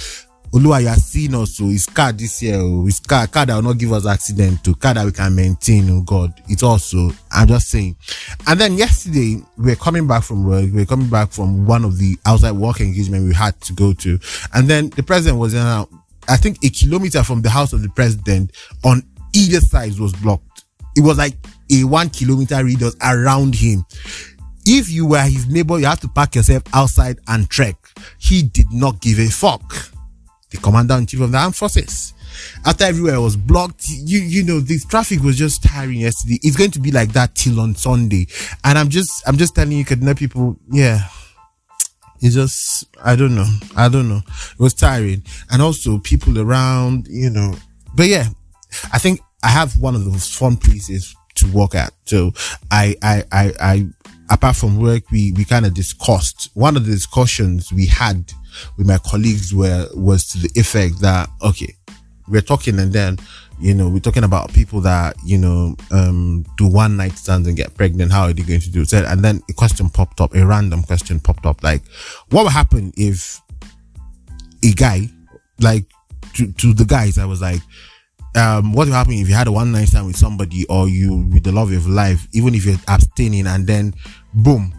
Oluwa, 0.53 0.83
you 0.83 0.89
are 0.89 0.97
seeing 0.97 1.33
us, 1.37 1.57
so 1.59 1.67
it's 1.67 1.87
car 1.87 2.11
this 2.11 2.43
year, 2.43 2.57
oh, 2.57 2.85
it's 2.89 2.99
car, 2.99 3.29
car 3.29 3.47
that 3.47 3.55
will 3.55 3.63
not 3.63 3.79
give 3.79 3.93
us 3.93 4.05
accident 4.05 4.65
to 4.65 4.75
car 4.75 4.95
that 4.95 5.05
we 5.07 5.13
can 5.13 5.33
maintain, 5.33 5.89
oh 5.91 6.01
God. 6.01 6.33
It's 6.49 6.65
also, 6.65 7.11
I'm 7.31 7.47
just 7.47 7.69
saying. 7.71 7.95
And 8.49 8.59
then 8.59 8.73
yesterday, 8.77 9.37
we 9.57 9.71
are 9.71 9.77
coming 9.77 10.09
back 10.09 10.25
from 10.25 10.45
work, 10.45 10.69
we 10.73 10.83
are 10.83 10.87
coming 10.87 11.09
back 11.09 11.31
from 11.31 11.67
one 11.67 11.85
of 11.85 11.99
the 11.99 12.19
outside 12.27 12.51
work 12.51 12.81
engagement 12.81 13.29
we 13.29 13.33
had 13.33 13.61
to 13.61 13.73
go 13.75 13.93
to. 13.93 14.19
And 14.53 14.69
then 14.69 14.91
the 14.91 15.05
president 15.05 15.39
was 15.39 15.55
in, 15.55 15.61
uh, 15.61 15.85
I 16.29 16.37
think 16.37 16.59
a 16.65 16.71
kilometer 16.71 17.23
from 17.23 17.43
the 17.43 17.51
house 17.51 17.73
of 17.73 17.83
the 17.83 17.89
president 17.89 18.51
on 18.83 19.05
either 19.33 19.61
side 19.61 19.97
was 20.01 20.13
blocked. 20.15 20.65
It 20.97 21.03
was 21.05 21.17
like 21.17 21.35
a 21.73 21.85
one 21.85 22.11
kilometer 22.11 22.65
radius 22.65 22.97
around 23.03 23.55
him. 23.55 23.85
If 24.67 24.91
you 24.91 25.07
were 25.07 25.23
his 25.23 25.49
neighbor, 25.49 25.79
you 25.79 25.87
have 25.87 26.01
to 26.01 26.09
park 26.09 26.35
yourself 26.35 26.63
outside 26.75 27.19
and 27.29 27.49
trek. 27.49 27.77
He 28.19 28.43
did 28.43 28.73
not 28.73 29.01
give 29.01 29.19
a 29.19 29.29
fuck. 29.29 29.63
The 30.51 30.59
commander 30.59 30.95
in 30.95 31.07
chief 31.07 31.21
of 31.21 31.33
the 31.33 31.39
armed 31.39 31.57
forces. 31.57 32.13
After 32.65 32.85
everywhere 32.85 33.21
was 33.21 33.37
blocked, 33.37 33.89
you 33.89 34.21
you 34.21 34.45
know 34.45 34.61
the 34.61 34.79
traffic 34.89 35.21
was 35.23 35.37
just 35.37 35.63
tiring 35.63 36.01
yesterday. 36.01 36.39
It's 36.43 36.57
going 36.57 36.71
to 36.73 36.81
be 36.81 36.91
like 36.93 37.13
that 37.13 37.35
till 37.35 37.61
on 37.61 37.75
Sunday, 37.75 38.27
and 38.65 38.79
I'm 38.79 38.89
just 38.89 39.11
I'm 39.27 39.37
just 39.37 39.55
telling 39.55 39.73
you, 39.73 39.85
Kaduna 39.85 40.17
people, 40.17 40.57
yeah, 40.71 41.09
it's 42.21 42.35
just 42.35 42.87
I 43.03 43.17
don't 43.17 43.35
know, 43.35 43.49
I 43.77 43.89
don't 43.89 44.09
know. 44.09 44.23
It 44.27 44.59
was 44.59 44.75
tiring, 44.75 45.25
and 45.51 45.63
also 45.63 45.99
people 45.99 46.39
around, 46.39 47.09
you 47.09 47.31
know. 47.31 47.55
But 47.95 48.07
yeah, 48.07 48.29
I 48.93 48.99
think 48.99 49.21
I 49.43 49.49
have 49.49 49.77
one 49.79 49.95
of 49.95 50.05
those 50.05 50.33
fun 50.33 50.57
places 50.57 51.15
to 51.41 51.49
work 51.49 51.75
at. 51.75 51.93
So 52.05 52.33
I, 52.71 52.97
I, 53.03 53.25
I, 53.33 53.53
I 53.61 53.87
apart 54.31 54.57
from 54.57 54.79
work, 54.79 55.11
we, 55.11 55.33
we 55.33 55.45
kind 55.45 55.67
of 55.67 55.75
discussed 55.75 56.51
one 56.55 56.77
of 56.77 56.87
the 56.87 56.93
discussions 56.93 57.73
we 57.73 57.87
had 57.87 58.33
with 58.77 58.87
my 58.87 58.99
colleagues 58.99 59.53
were, 59.55 59.89
was 59.95 60.27
to 60.29 60.39
the 60.39 60.51
effect 60.55 61.01
that, 61.01 61.29
okay, 61.43 61.75
we're 62.29 62.41
talking 62.41 62.79
and 62.79 62.93
then, 62.93 63.19
you 63.61 63.75
know, 63.75 63.89
we're 63.89 63.99
talking 63.99 64.25
about 64.25 64.53
people 64.53 64.81
that, 64.81 65.17
you 65.25 65.37
know, 65.37 65.77
um, 65.91 66.45
do 66.57 66.67
one 66.67 66.97
night 66.97 67.13
stands 67.19 67.47
and 67.47 67.57
get 67.57 67.75
pregnant. 67.75 68.13
How 68.13 68.23
are 68.23 68.33
they 68.33 68.43
going 68.43 68.61
to 68.61 68.71
do 68.71 68.83
it? 68.83 68.93
And 68.93 69.23
then 69.23 69.43
a 69.51 69.53
question 69.53 69.91
popped 69.91 70.21
up, 70.21 70.35
a 70.35 70.47
random 70.47 70.83
question 70.83 71.21
popped 71.21 71.45
up, 71.45 71.63
like, 71.63 71.83
what 72.31 72.45
would 72.45 72.53
happen 72.53 72.93
if 72.97 73.41
a 74.65 74.73
guy 74.73 75.09
like 75.61 75.85
to, 76.35 76.53
to 76.53 76.73
the 76.73 76.85
guys, 76.85 77.19
I 77.19 77.25
was 77.25 77.41
like, 77.41 77.61
um, 78.37 78.73
what 78.73 78.87
will 78.87 78.95
happen 78.95 79.15
if 79.15 79.29
you 79.29 79.35
had 79.35 79.49
a 79.49 79.53
one 79.53 79.73
night 79.73 79.89
stand 79.89 80.07
with 80.07 80.17
somebody 80.17 80.65
or 80.67 80.89
you 80.89 81.17
with 81.33 81.43
the 81.43 81.53
love 81.53 81.73
of 81.73 81.87
life, 81.89 82.29
even 82.33 82.55
if 82.55 82.65
you're 82.65 82.77
abstaining 82.87 83.47
and 83.47 83.67
then 83.67 83.95
boom, 84.35 84.73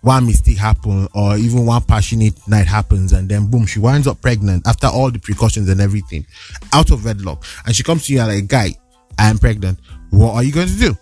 one 0.00 0.26
mistake 0.26 0.56
happens 0.56 1.08
or 1.14 1.36
even 1.36 1.66
one 1.66 1.82
passionate 1.82 2.34
night 2.48 2.66
happens 2.66 3.12
and 3.12 3.28
then 3.28 3.50
boom, 3.50 3.66
she 3.66 3.78
winds 3.78 4.06
up 4.06 4.20
pregnant 4.20 4.66
after 4.66 4.86
all 4.86 5.10
the 5.10 5.18
precautions 5.18 5.68
and 5.68 5.80
everything 5.80 6.24
out 6.72 6.90
of 6.90 7.04
wedlock. 7.04 7.44
And 7.66 7.76
she 7.76 7.82
comes 7.82 8.06
to 8.06 8.12
you 8.12 8.20
like, 8.20 8.46
guy, 8.46 8.70
I 9.18 9.28
am 9.28 9.38
pregnant. 9.38 9.78
What 10.10 10.34
are 10.34 10.42
you 10.42 10.52
going 10.52 10.68
to 10.68 10.78
do? 10.78 10.96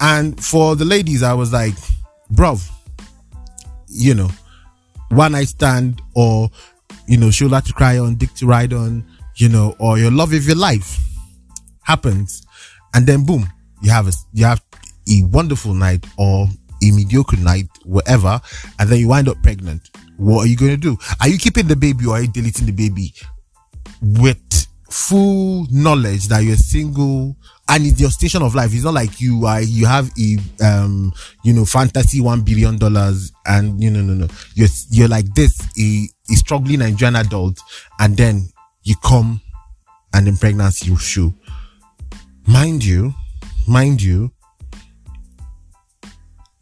And 0.00 0.42
for 0.42 0.76
the 0.76 0.84
ladies, 0.84 1.22
I 1.22 1.34
was 1.34 1.52
like, 1.52 1.74
bruv, 2.32 2.68
you 3.88 4.14
know, 4.14 4.30
one 5.08 5.32
night 5.32 5.48
stand 5.48 6.02
or, 6.14 6.50
you 7.06 7.16
know, 7.16 7.30
shoulder 7.30 7.60
to 7.60 7.72
cry 7.72 7.98
on, 7.98 8.14
dick 8.14 8.32
to 8.34 8.46
ride 8.46 8.72
on, 8.72 9.04
you 9.36 9.48
know, 9.48 9.74
or 9.80 9.98
your 9.98 10.12
love 10.12 10.32
of 10.32 10.46
your 10.46 10.56
life 10.56 11.07
happens. 11.88 12.46
And 12.94 13.06
then 13.06 13.24
boom, 13.24 13.48
you 13.82 13.90
have 13.90 14.06
a, 14.06 14.12
you 14.32 14.44
have 14.44 14.62
a 15.08 15.22
wonderful 15.24 15.74
night 15.74 16.06
or 16.16 16.46
a 16.82 16.90
mediocre 16.92 17.36
night, 17.38 17.66
whatever. 17.84 18.40
And 18.78 18.88
then 18.88 19.00
you 19.00 19.08
wind 19.08 19.28
up 19.28 19.42
pregnant. 19.42 19.90
What 20.16 20.44
are 20.44 20.48
you 20.48 20.56
going 20.56 20.72
to 20.72 20.76
do? 20.76 20.96
Are 21.20 21.28
you 21.28 21.38
keeping 21.38 21.66
the 21.66 21.76
baby 21.76 22.06
or 22.06 22.14
are 22.16 22.22
you 22.22 22.28
deleting 22.28 22.66
the 22.66 22.72
baby 22.72 23.14
with 24.02 24.66
full 24.90 25.66
knowledge 25.70 26.28
that 26.28 26.42
you're 26.42 26.56
single 26.56 27.36
and 27.68 27.86
it's 27.86 28.00
your 28.00 28.10
station 28.10 28.42
of 28.42 28.54
life. 28.54 28.72
It's 28.72 28.84
not 28.84 28.94
like 28.94 29.20
you 29.20 29.44
are 29.44 29.60
you 29.60 29.84
have 29.84 30.10
a 30.18 30.38
um 30.64 31.12
you 31.44 31.52
know 31.52 31.66
fantasy 31.66 32.22
one 32.22 32.40
billion 32.40 32.78
dollars 32.78 33.30
and 33.44 33.82
you 33.82 33.90
know 33.90 34.00
no 34.00 34.14
no 34.14 34.28
you're 34.54 34.68
you're 34.90 35.08
like 35.08 35.26
this 35.34 35.60
a, 35.78 36.08
a 36.30 36.36
struggling 36.36 36.78
Nigerian 36.78 37.16
adult 37.16 37.60
and 38.00 38.16
then 38.16 38.48
you 38.82 38.94
come 39.04 39.42
and 40.14 40.26
then 40.26 40.36
pregnancy 40.36 40.94
show. 40.96 41.32
Mind 42.48 42.82
you, 42.82 43.14
mind 43.66 44.02
you, 44.02 44.32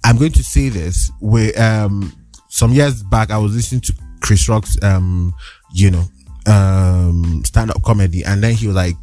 I'm 0.05 0.19
going 0.19 0.33
to 0.33 0.43
say 0.43 0.69
this 0.69 1.11
where 1.21 1.53
um 1.61 2.13
some 2.49 2.73
years 2.73 3.03
back 3.05 3.31
I 3.31 3.39
was 3.39 3.55
listening 3.55 3.83
to 3.83 3.95
Chris 4.21 4.49
Rock's 4.49 4.83
um 4.83 5.33
you 5.73 5.91
know 5.93 6.05
um 6.47 7.43
stand 7.45 7.71
up 7.71 7.83
comedy 7.83 8.25
and 8.25 8.43
then 8.43 8.55
he 8.55 8.67
was 8.67 8.77
like 8.77 8.97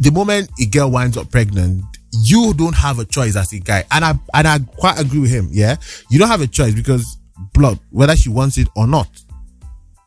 the 0.00 0.10
moment 0.10 0.50
a 0.60 0.66
girl 0.66 0.90
winds 0.90 1.16
up 1.16 1.30
pregnant, 1.30 1.84
you 2.12 2.54
don't 2.54 2.74
have 2.74 2.98
a 2.98 3.04
choice 3.04 3.36
as 3.36 3.52
a 3.52 3.58
guy. 3.58 3.84
And 3.90 4.04
I 4.04 4.14
and 4.32 4.48
I 4.48 4.58
quite 4.58 4.98
agree 4.98 5.20
with 5.20 5.30
him. 5.30 5.48
Yeah, 5.50 5.76
you 6.10 6.18
don't 6.18 6.28
have 6.28 6.40
a 6.40 6.46
choice 6.46 6.74
because 6.74 7.18
blood, 7.52 7.78
whether 7.90 8.16
she 8.16 8.28
wants 8.28 8.58
it 8.58 8.68
or 8.76 8.86
not, 8.86 9.08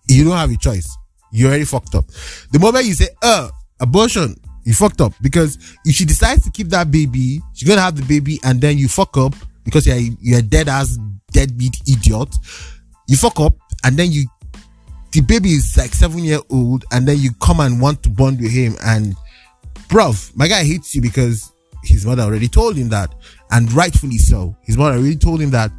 you 0.07 0.23
don't 0.23 0.37
have 0.37 0.51
a 0.51 0.57
choice. 0.57 0.95
You're 1.31 1.49
already 1.49 1.65
fucked 1.65 1.95
up. 1.95 2.05
The 2.51 2.59
moment 2.59 2.85
you 2.85 2.93
say, 2.93 3.09
"Uh, 3.21 3.49
abortion," 3.79 4.35
you 4.67 4.73
fucked 4.73 4.99
up 4.99 5.13
because 5.21 5.57
if 5.85 5.95
she 5.95 6.03
decides 6.03 6.43
to 6.43 6.51
keep 6.51 6.67
that 6.67 6.91
baby, 6.91 7.39
she's 7.53 7.69
gonna 7.69 7.79
have 7.79 7.95
the 7.95 8.03
baby, 8.03 8.37
and 8.43 8.59
then 8.59 8.77
you 8.77 8.89
fuck 8.89 9.15
up 9.15 9.33
because 9.63 9.87
you're 9.87 10.13
you're 10.19 10.41
dead 10.41 10.67
as 10.67 10.99
deadbeat 11.31 11.77
idiot. 11.87 12.35
You 13.07 13.15
fuck 13.15 13.39
up, 13.39 13.53
and 13.85 13.95
then 13.95 14.11
you 14.11 14.27
the 15.13 15.21
baby 15.21 15.51
is 15.51 15.77
like 15.77 15.93
seven 15.93 16.19
year 16.19 16.39
old, 16.49 16.83
and 16.91 17.07
then 17.07 17.17
you 17.17 17.31
come 17.41 17.61
and 17.61 17.79
want 17.79 18.03
to 18.03 18.09
bond 18.09 18.41
with 18.41 18.51
him 18.51 18.75
and 18.83 19.15
bruv, 19.87 20.35
my 20.35 20.49
guy 20.49 20.65
hates 20.65 20.93
you 20.93 21.01
because 21.01 21.53
his 21.85 22.05
mother 22.05 22.23
already 22.23 22.49
told 22.49 22.75
him 22.75 22.89
that, 22.89 23.15
and 23.51 23.71
rightfully 23.71 24.17
so. 24.17 24.53
His 24.63 24.75
mother 24.75 24.97
already 24.97 25.15
told 25.15 25.39
him 25.39 25.51
that 25.51 25.71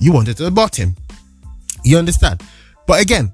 you 0.00 0.12
wanted 0.12 0.36
to 0.38 0.46
abort 0.46 0.74
him. 0.74 0.96
You 1.84 1.98
understand? 1.98 2.42
But 2.84 3.00
again, 3.00 3.32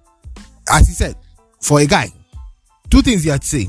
as 0.71 0.88
he 0.88 0.93
said, 0.93 1.17
for 1.62 1.81
a 1.81 1.87
guy, 1.87 2.12
two 2.91 3.00
things 3.00 3.25
you 3.25 3.31
had 3.31 3.41
to 3.41 3.49
say. 3.49 3.69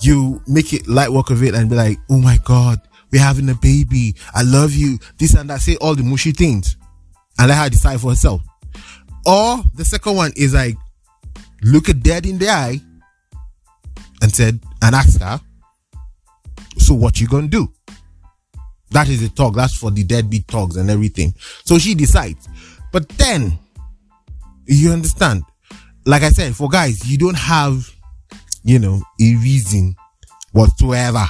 You 0.00 0.42
make 0.46 0.72
it 0.72 0.86
light 0.86 1.10
work 1.10 1.30
of 1.30 1.42
it 1.42 1.54
and 1.54 1.68
be 1.68 1.76
like, 1.76 1.98
oh 2.10 2.18
my 2.18 2.38
God, 2.44 2.80
we're 3.10 3.22
having 3.22 3.48
a 3.48 3.54
baby. 3.54 4.14
I 4.34 4.42
love 4.42 4.72
you. 4.72 4.98
This 5.18 5.34
and 5.34 5.50
that. 5.50 5.60
Say 5.60 5.76
all 5.80 5.94
the 5.94 6.02
mushy 6.02 6.32
things 6.32 6.76
and 7.38 7.48
let 7.48 7.58
her 7.58 7.68
decide 7.68 8.00
for 8.00 8.10
herself. 8.10 8.42
Or 9.26 9.62
the 9.74 9.84
second 9.84 10.16
one 10.16 10.32
is 10.36 10.54
like, 10.54 10.76
look 11.62 11.88
at 11.88 12.02
dead 12.02 12.26
in 12.26 12.38
the 12.38 12.48
eye 12.48 12.80
and 14.22 14.34
said, 14.34 14.60
and 14.82 14.94
ask 14.94 15.20
her, 15.20 15.40
so 16.78 16.94
what 16.94 17.20
you 17.20 17.26
gonna 17.26 17.48
do? 17.48 17.72
That 18.90 19.08
is 19.08 19.20
the 19.20 19.28
talk. 19.28 19.54
That's 19.54 19.76
for 19.76 19.90
the 19.90 20.04
deadbeat 20.04 20.48
talks 20.48 20.76
and 20.76 20.88
everything. 20.88 21.34
So 21.64 21.78
she 21.78 21.94
decides. 21.94 22.48
But 22.92 23.08
then, 23.10 23.58
you 24.66 24.92
understand? 24.92 25.42
Like 26.06 26.22
I 26.22 26.30
said, 26.30 26.56
for 26.56 26.68
guys, 26.68 27.06
you 27.06 27.18
don't 27.18 27.36
have, 27.36 27.90
you 28.64 28.78
know, 28.78 29.00
a 29.20 29.36
reason 29.36 29.94
whatsoever 30.52 31.24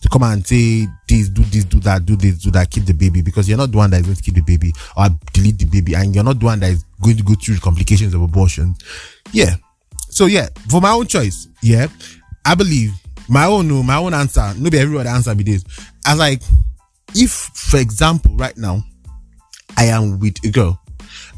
to 0.00 0.08
come 0.08 0.22
and 0.24 0.46
say 0.46 0.86
this, 1.08 1.28
do 1.28 1.42
this, 1.44 1.64
do 1.64 1.80
that, 1.80 2.04
do 2.04 2.16
this, 2.16 2.38
do 2.38 2.50
that, 2.52 2.70
keep 2.70 2.84
the 2.84 2.92
baby 2.92 3.20
because 3.22 3.48
you're 3.48 3.58
not 3.58 3.70
the 3.70 3.76
one 3.76 3.90
that 3.90 4.00
is 4.00 4.06
going 4.06 4.16
to 4.16 4.22
keep 4.22 4.34
the 4.34 4.42
baby 4.42 4.72
or 4.96 5.08
delete 5.32 5.58
the 5.58 5.64
baby 5.64 5.94
and 5.94 6.14
you're 6.14 6.24
not 6.24 6.38
the 6.38 6.44
one 6.46 6.60
that 6.60 6.70
is 6.70 6.84
going 7.02 7.16
to 7.16 7.22
go 7.22 7.34
through 7.34 7.56
the 7.56 7.60
complications 7.60 8.14
of 8.14 8.22
abortion. 8.22 8.74
Yeah. 9.32 9.56
So 10.10 10.26
yeah, 10.26 10.48
for 10.70 10.80
my 10.80 10.90
own 10.90 11.06
choice, 11.06 11.48
yeah, 11.62 11.88
I 12.44 12.54
believe 12.54 12.92
my 13.28 13.44
own 13.44 13.68
no, 13.68 13.82
my 13.82 13.96
own 13.96 14.14
answer. 14.14 14.54
Nobody 14.56 14.78
everybody 14.78 15.08
answer 15.08 15.34
be 15.34 15.44
this. 15.44 15.64
As 16.06 16.18
like, 16.18 16.42
if 17.14 17.30
for 17.30 17.78
example, 17.78 18.34
right 18.36 18.56
now, 18.56 18.82
I 19.76 19.84
am 19.86 20.18
with 20.18 20.42
a 20.44 20.50
girl, 20.50 20.80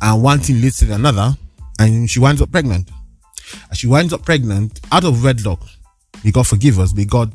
and 0.00 0.23
one 0.23 0.38
thing 0.38 0.61
leads 0.61 0.79
to 0.79 0.93
another, 0.93 1.37
and 1.79 2.09
she 2.09 2.21
winds 2.21 2.40
up 2.40 2.52
pregnant. 2.52 2.88
And 3.69 3.76
she 3.76 3.87
winds 3.87 4.12
up 4.12 4.25
pregnant 4.25 4.80
out 4.92 5.04
of 5.04 5.23
wedlock. 5.23 5.62
May 6.25 6.30
God 6.30 6.47
forgive 6.47 6.78
us. 6.78 6.95
May 6.95 7.04
God, 7.04 7.33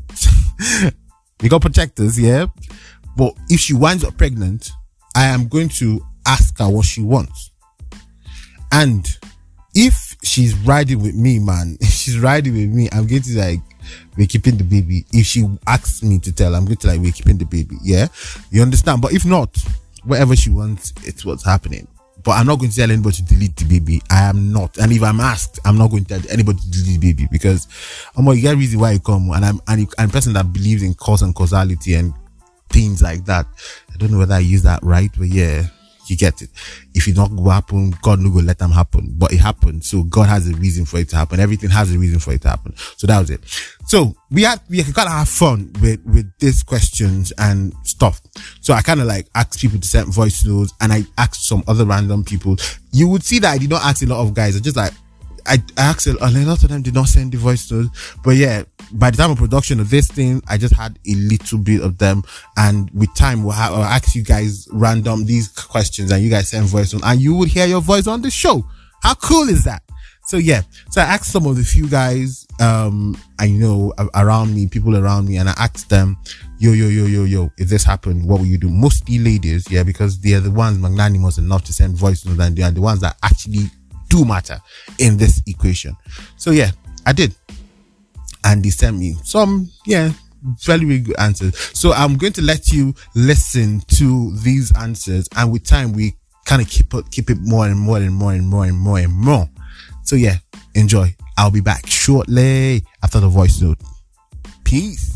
may 1.41 1.49
God 1.49 1.61
protect 1.61 1.99
us. 1.99 2.17
Yeah. 2.17 2.47
But 3.17 3.33
if 3.49 3.59
she 3.59 3.73
winds 3.73 4.03
up 4.03 4.17
pregnant, 4.17 4.71
I 5.15 5.25
am 5.25 5.47
going 5.47 5.69
to 5.69 6.05
ask 6.25 6.57
her 6.59 6.69
what 6.69 6.85
she 6.85 7.01
wants. 7.01 7.51
And 8.71 9.07
if 9.73 10.15
she's 10.23 10.53
riding 10.59 11.01
with 11.01 11.15
me, 11.15 11.39
man, 11.39 11.77
if 11.81 11.89
she's 11.89 12.19
riding 12.19 12.53
with 12.53 12.69
me, 12.69 12.89
I'm 12.91 13.07
going 13.07 13.21
to 13.23 13.37
like, 13.37 13.59
we're 14.17 14.27
keeping 14.27 14.57
the 14.57 14.63
baby. 14.63 15.05
If 15.11 15.27
she 15.27 15.45
asks 15.67 16.03
me 16.03 16.19
to 16.19 16.31
tell, 16.31 16.55
I'm 16.55 16.65
going 16.65 16.77
to 16.77 16.87
like, 16.87 16.99
we're 16.99 17.11
keeping 17.11 17.37
the 17.37 17.45
baby. 17.45 17.77
Yeah. 17.83 18.07
You 18.49 18.61
understand? 18.61 19.01
But 19.01 19.13
if 19.13 19.25
not, 19.25 19.57
whatever 20.03 20.35
she 20.35 20.49
wants, 20.49 20.93
it's 21.03 21.25
what's 21.25 21.43
happening. 21.45 21.87
But 22.23 22.31
I'm 22.31 22.47
not 22.47 22.59
going 22.59 22.71
to 22.71 22.75
tell 22.75 22.89
anybody 22.89 23.17
to 23.17 23.23
delete 23.23 23.55
the 23.55 23.65
baby. 23.65 24.01
I 24.09 24.23
am 24.23 24.51
not. 24.51 24.77
And 24.77 24.91
if 24.91 25.03
I'm 25.03 25.19
asked, 25.19 25.59
I'm 25.63 25.77
not 25.77 25.91
going 25.91 26.05
to 26.05 26.19
tell 26.19 26.31
anybody 26.31 26.59
to 26.59 26.71
delete 26.71 27.01
the 27.01 27.13
baby 27.13 27.27
because 27.31 27.67
I'm 28.15 28.27
um, 28.27 28.35
you 28.35 28.41
get 28.41 28.57
reason 28.57 28.79
why 28.79 28.91
you 28.93 28.99
come. 28.99 29.29
And 29.29 29.45
I'm, 29.45 29.61
and 29.67 29.87
I'm 29.97 30.09
a 30.09 30.11
person 30.11 30.33
that 30.33 30.51
believes 30.51 30.81
in 30.81 30.93
cause 30.95 31.21
and 31.21 31.35
causality 31.35 31.93
and 31.93 32.13
things 32.69 33.01
like 33.01 33.25
that. 33.25 33.45
I 33.93 33.97
don't 33.97 34.11
know 34.11 34.17
whether 34.17 34.35
I 34.35 34.39
use 34.39 34.63
that 34.63 34.81
right, 34.81 35.11
but 35.17 35.27
yeah. 35.27 35.67
You 36.09 36.17
get 36.17 36.41
it. 36.41 36.49
If 36.93 37.07
it 37.07 37.15
not 37.15 37.35
go 37.35 37.49
happen, 37.49 37.93
God 38.01 38.19
no 38.19 38.29
go 38.29 38.39
let 38.39 38.59
them 38.59 38.71
happen. 38.71 39.13
But 39.17 39.33
it 39.33 39.39
happened. 39.39 39.83
So 39.83 40.03
God 40.03 40.27
has 40.27 40.47
a 40.49 40.53
reason 40.53 40.85
for 40.85 40.99
it 40.99 41.09
to 41.09 41.15
happen. 41.15 41.39
Everything 41.39 41.69
has 41.69 41.93
a 41.93 41.97
reason 41.97 42.19
for 42.19 42.33
it 42.33 42.41
to 42.43 42.49
happen. 42.49 42.73
So 42.97 43.07
that 43.07 43.19
was 43.19 43.29
it. 43.29 43.41
So 43.87 44.15
we 44.31 44.43
had, 44.43 44.61
we 44.69 44.79
of 44.79 44.95
have 44.95 45.29
fun 45.29 45.71
with, 45.81 46.03
with 46.05 46.31
these 46.39 46.63
questions 46.63 47.31
and 47.37 47.73
stuff. 47.83 48.21
So 48.61 48.73
I 48.73 48.81
kind 48.81 49.01
of 49.01 49.07
like 49.07 49.27
asked 49.35 49.59
people 49.59 49.79
to 49.79 49.87
send 49.87 50.13
voice 50.13 50.45
notes 50.45 50.73
and 50.81 50.91
I 50.91 51.03
asked 51.17 51.47
some 51.47 51.63
other 51.67 51.85
random 51.85 52.23
people. 52.23 52.57
You 52.91 53.07
would 53.09 53.23
see 53.23 53.39
that 53.39 53.51
I 53.51 53.57
did 53.57 53.69
not 53.69 53.83
ask 53.83 54.03
a 54.03 54.07
lot 54.07 54.21
of 54.21 54.33
guys. 54.33 54.55
I 54.55 54.59
just 54.59 54.77
like, 54.77 54.93
I, 55.47 55.63
asked 55.77 56.07
a 56.07 56.13
lot 56.13 56.63
of 56.63 56.69
them 56.69 56.81
did 56.81 56.93
not 56.93 57.07
send 57.07 57.31
the 57.31 57.37
voice 57.37 57.71
notes. 57.71 57.89
But 58.23 58.35
yeah, 58.35 58.63
by 58.91 59.11
the 59.11 59.17
time 59.17 59.31
of 59.31 59.37
production 59.37 59.79
of 59.79 59.89
this 59.89 60.07
thing, 60.07 60.41
I 60.47 60.57
just 60.57 60.73
had 60.73 60.97
a 61.07 61.15
little 61.15 61.59
bit 61.59 61.81
of 61.81 61.97
them. 61.97 62.23
And 62.57 62.89
with 62.91 63.13
time, 63.15 63.43
we'll, 63.43 63.53
I'll 63.53 63.83
ask 63.83 64.15
you 64.15 64.23
guys 64.23 64.67
random 64.71 65.25
these 65.25 65.47
questions 65.49 66.11
and 66.11 66.23
you 66.23 66.29
guys 66.29 66.49
send 66.49 66.65
voice 66.67 66.93
on 66.93 67.01
and 67.03 67.19
you 67.19 67.35
would 67.35 67.49
hear 67.49 67.65
your 67.65 67.81
voice 67.81 68.07
on 68.07 68.21
the 68.21 68.31
show. 68.31 68.65
How 69.03 69.13
cool 69.15 69.49
is 69.49 69.63
that? 69.65 69.83
So 70.27 70.37
yeah, 70.37 70.63
so 70.89 71.01
I 71.01 71.05
asked 71.05 71.31
some 71.31 71.45
of 71.45 71.55
the 71.55 71.63
few 71.63 71.87
guys, 71.87 72.47
um, 72.59 73.15
I 73.37 73.47
know 73.47 73.93
around 74.15 74.55
me, 74.55 74.65
people 74.65 74.97
around 74.97 75.27
me, 75.27 75.37
and 75.37 75.47
I 75.47 75.53
asked 75.55 75.89
them, 75.89 76.17
yo, 76.57 76.71
yo, 76.71 76.87
yo, 76.87 77.05
yo, 77.05 77.25
yo, 77.25 77.51
if 77.59 77.69
this 77.69 77.83
happened, 77.83 78.27
what 78.27 78.39
will 78.39 78.47
you 78.47 78.57
do? 78.57 78.69
Mostly 78.69 79.19
ladies, 79.19 79.69
yeah, 79.69 79.83
because 79.83 80.19
they 80.19 80.33
are 80.33 80.39
the 80.39 80.49
ones 80.49 80.79
magnanimous 80.79 81.37
enough 81.37 81.63
to 81.65 81.73
send 81.73 81.95
voice 81.95 82.25
notes 82.25 82.39
and 82.39 82.55
they 82.55 82.63
are 82.63 82.71
the 82.71 82.81
ones 82.81 83.01
that 83.01 83.17
actually 83.21 83.69
do 84.15 84.25
matter 84.25 84.59
in 84.99 85.17
this 85.17 85.41
equation. 85.47 85.95
So 86.37 86.51
yeah, 86.51 86.71
I 87.05 87.13
did 87.13 87.35
and 88.45 88.63
they 88.63 88.69
sent 88.69 88.97
me 88.97 89.15
some, 89.23 89.69
yeah, 89.85 90.11
very, 90.63 90.85
very 90.85 90.99
good 90.99 91.19
answers. 91.19 91.57
So 91.77 91.91
I'm 91.91 92.15
going 92.15 92.33
to 92.33 92.41
let 92.41 92.69
you 92.69 92.93
listen 93.15 93.81
to 93.95 94.35
these 94.37 94.75
answers, 94.77 95.27
and 95.35 95.51
with 95.51 95.65
time, 95.65 95.91
we 95.93 96.15
kind 96.45 96.61
of 96.61 96.69
keep 96.69 96.93
it, 96.93 97.11
keep 97.11 97.29
it 97.29 97.39
more 97.41 97.65
and 97.65 97.79
more 97.79 97.97
and 97.97 98.13
more 98.13 98.33
and 98.33 98.47
more 98.47 98.65
and 98.65 98.77
more 98.77 98.99
and 98.99 99.13
more. 99.13 99.49
So 100.03 100.15
yeah, 100.15 100.37
enjoy. 100.75 101.15
I'll 101.37 101.51
be 101.51 101.61
back 101.61 101.87
shortly 101.87 102.83
after 103.03 103.19
the 103.19 103.27
voice 103.27 103.59
note. 103.59 103.79
Peace. 104.63 105.13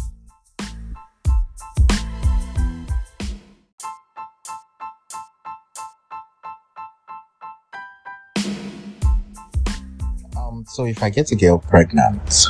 So 10.69 10.85
if 10.85 11.01
I 11.01 11.09
get 11.09 11.31
a 11.31 11.35
girl 11.35 11.57
pregnant, 11.57 12.45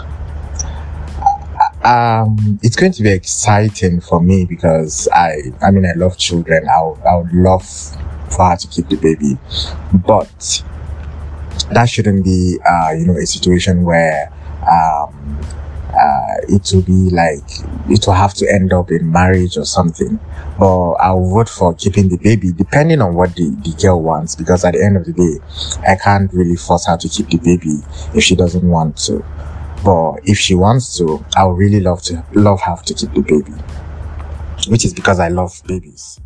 um, 1.85 2.59
it's 2.61 2.75
going 2.75 2.91
to 2.91 3.01
be 3.01 3.11
exciting 3.11 4.01
for 4.01 4.19
me 4.21 4.43
because 4.43 5.07
I, 5.13 5.37
I 5.61 5.71
mean, 5.71 5.85
I 5.85 5.93
love 5.95 6.17
children. 6.17 6.67
I 6.67 6.81
would, 6.81 6.99
I 7.03 7.15
would 7.15 7.31
love 7.31 7.65
for 8.29 8.49
her 8.49 8.57
to 8.57 8.67
keep 8.67 8.89
the 8.89 8.97
baby, 8.97 9.37
but 10.05 10.63
that 11.71 11.85
shouldn't 11.87 12.25
be, 12.25 12.59
uh, 12.69 12.91
you 12.91 13.05
know, 13.05 13.15
a 13.15 13.25
situation 13.25 13.83
where, 13.83 14.33
um, 14.69 15.39
uh, 15.41 15.58
it 16.49 16.71
will 16.73 16.81
be 16.81 17.09
like, 17.09 17.43
it 17.89 18.05
will 18.05 18.13
have 18.13 18.33
to 18.35 18.51
end 18.51 18.73
up 18.73 18.91
in 18.91 19.11
marriage 19.11 19.57
or 19.57 19.65
something. 19.65 20.19
But 20.57 20.93
I'll 20.93 21.29
vote 21.29 21.49
for 21.49 21.73
keeping 21.73 22.09
the 22.09 22.17
baby 22.17 22.51
depending 22.51 23.01
on 23.01 23.15
what 23.15 23.35
the, 23.35 23.49
the 23.63 23.75
girl 23.81 24.01
wants 24.01 24.35
because 24.35 24.65
at 24.65 24.73
the 24.73 24.83
end 24.83 24.97
of 24.97 25.05
the 25.05 25.13
day, 25.13 25.39
I 25.87 25.95
can't 25.95 26.31
really 26.33 26.55
force 26.55 26.85
her 26.87 26.97
to 26.97 27.09
keep 27.09 27.27
the 27.29 27.37
baby 27.37 27.77
if 28.13 28.23
she 28.23 28.35
doesn't 28.35 28.67
want 28.67 28.97
to. 29.05 29.23
But 29.83 30.19
if 30.25 30.37
she 30.37 30.55
wants 30.55 30.97
to, 30.97 31.23
I 31.37 31.45
would 31.45 31.57
really 31.57 31.79
love 31.79 32.01
to 32.03 32.25
love 32.33 32.61
her 32.61 32.75
to 32.85 32.93
keep 32.93 33.13
the 33.13 33.21
baby. 33.21 33.53
Which 34.69 34.83
is 34.83 34.93
because 34.93 35.19
I 35.19 35.29
love 35.29 35.61
babies. 35.65 36.19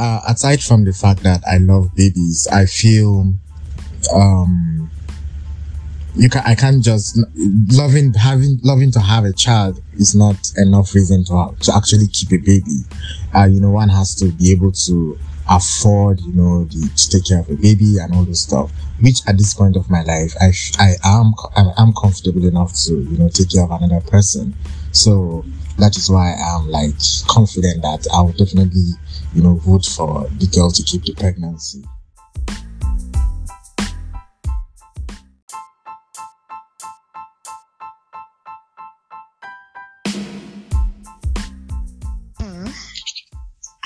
Uh, 0.00 0.20
aside 0.28 0.62
from 0.62 0.84
the 0.84 0.92
fact 0.92 1.22
that 1.24 1.42
I 1.46 1.58
love 1.58 1.94
babies, 1.94 2.48
I 2.50 2.64
feel 2.64 3.34
um 4.14 4.90
you 6.16 6.30
can 6.30 6.42
I 6.46 6.54
can't 6.54 6.82
just 6.82 7.18
loving 7.72 8.14
having 8.14 8.58
loving 8.62 8.90
to 8.92 9.00
have 9.00 9.24
a 9.24 9.32
child 9.32 9.80
is 9.98 10.14
not 10.14 10.36
enough 10.56 10.94
reason 10.94 11.24
to 11.24 11.54
to 11.60 11.76
actually 11.76 12.08
keep 12.08 12.32
a 12.32 12.38
baby. 12.38 12.80
Uh, 13.34 13.44
you 13.44 13.60
know, 13.60 13.70
one 13.70 13.90
has 13.90 14.14
to 14.16 14.32
be 14.32 14.50
able 14.52 14.72
to 14.72 15.18
afford, 15.48 16.20
you 16.20 16.32
know, 16.32 16.64
the, 16.64 16.90
to 16.96 17.10
take 17.10 17.26
care 17.26 17.40
of 17.40 17.50
a 17.50 17.56
baby 17.56 17.98
and 17.98 18.14
all 18.14 18.24
this 18.24 18.40
stuff. 18.40 18.72
Which 19.00 19.20
at 19.28 19.36
this 19.36 19.52
point 19.52 19.76
of 19.76 19.90
my 19.90 20.02
life, 20.02 20.34
I 20.40 20.52
I 20.78 20.94
am 21.04 21.34
I 21.56 21.72
am 21.76 21.92
comfortable 21.92 22.46
enough 22.46 22.72
to 22.86 22.94
you 22.94 23.18
know 23.18 23.28
take 23.28 23.50
care 23.50 23.64
of 23.64 23.70
another 23.70 24.00
person. 24.00 24.54
So 24.92 25.44
that 25.80 25.96
is 25.96 26.10
why 26.10 26.34
I'm 26.34 26.68
like 26.68 26.94
confident 27.26 27.82
that 27.82 28.06
I 28.14 28.20
will 28.22 28.32
definitely 28.32 28.90
you 29.34 29.42
know 29.42 29.54
vote 29.54 29.86
for 29.86 30.28
the 30.38 30.46
girl 30.46 30.70
to 30.70 30.82
keep 30.82 31.04
the 31.04 31.14
pregnancy. 31.14 31.84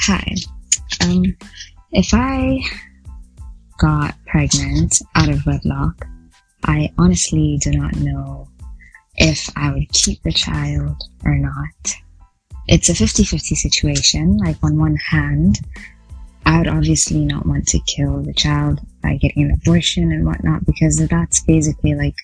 Hi. 0.06 0.34
Um, 1.00 1.24
if 1.92 2.12
I 2.12 2.60
got 3.78 4.14
pregnant 4.26 5.00
out 5.14 5.30
of 5.30 5.46
wedlock, 5.46 6.06
I 6.64 6.90
honestly 6.98 7.58
do 7.62 7.70
not 7.70 7.96
know 7.96 8.48
if 9.16 9.50
I 9.56 9.72
would 9.72 9.92
keep 9.92 10.22
the 10.22 10.32
child 10.32 10.96
or 11.24 11.36
not. 11.36 11.94
It's 12.66 12.88
a 12.88 12.92
50-50 12.92 13.40
situation. 13.56 14.38
Like 14.38 14.56
on 14.62 14.78
one 14.78 14.96
hand, 14.96 15.60
I 16.46 16.58
would 16.58 16.68
obviously 16.68 17.24
not 17.24 17.46
want 17.46 17.66
to 17.68 17.80
kill 17.80 18.22
the 18.22 18.34
child 18.34 18.80
by 19.02 19.16
getting 19.16 19.44
an 19.44 19.52
abortion 19.52 20.12
and 20.12 20.24
whatnot 20.26 20.66
because 20.66 20.96
that's 20.96 21.42
basically 21.42 21.94
like 21.94 22.16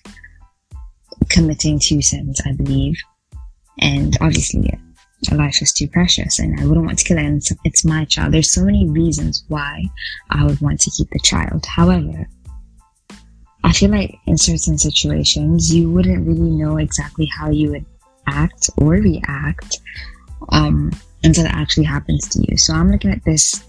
committing 1.29 1.79
two 1.79 2.01
sins, 2.01 2.41
I 2.45 2.53
believe. 2.53 2.95
And 3.79 4.17
obviously 4.21 4.71
a 5.31 5.35
life 5.35 5.61
is 5.61 5.71
too 5.71 5.87
precious 5.87 6.39
and 6.39 6.59
I 6.59 6.65
wouldn't 6.65 6.85
want 6.85 6.99
to 6.99 7.05
kill 7.05 7.17
it 7.17 7.25
and 7.25 7.37
it's, 7.37 7.51
it's 7.63 7.85
my 7.85 8.05
child. 8.05 8.33
There's 8.33 8.53
so 8.53 8.63
many 8.63 8.89
reasons 8.89 9.43
why 9.47 9.83
I 10.29 10.45
would 10.45 10.61
want 10.61 10.81
to 10.81 10.91
keep 10.91 11.09
the 11.11 11.19
child. 11.19 11.65
However, 11.65 12.27
I 13.63 13.73
feel 13.73 13.91
like 13.91 14.17
in 14.25 14.37
certain 14.37 14.77
situations, 14.77 15.73
you 15.73 15.89
wouldn't 15.91 16.27
really 16.27 16.49
know 16.49 16.77
exactly 16.77 17.27
how 17.37 17.49
you 17.49 17.71
would 17.71 17.85
act 18.27 18.69
or 18.77 18.93
react 18.93 19.79
um, 20.49 20.91
until 21.23 21.45
it 21.45 21.51
actually 21.53 21.83
happens 21.83 22.27
to 22.29 22.45
you. 22.47 22.57
So 22.57 22.73
I'm 22.73 22.91
looking 22.91 23.11
at 23.11 23.23
this 23.23 23.63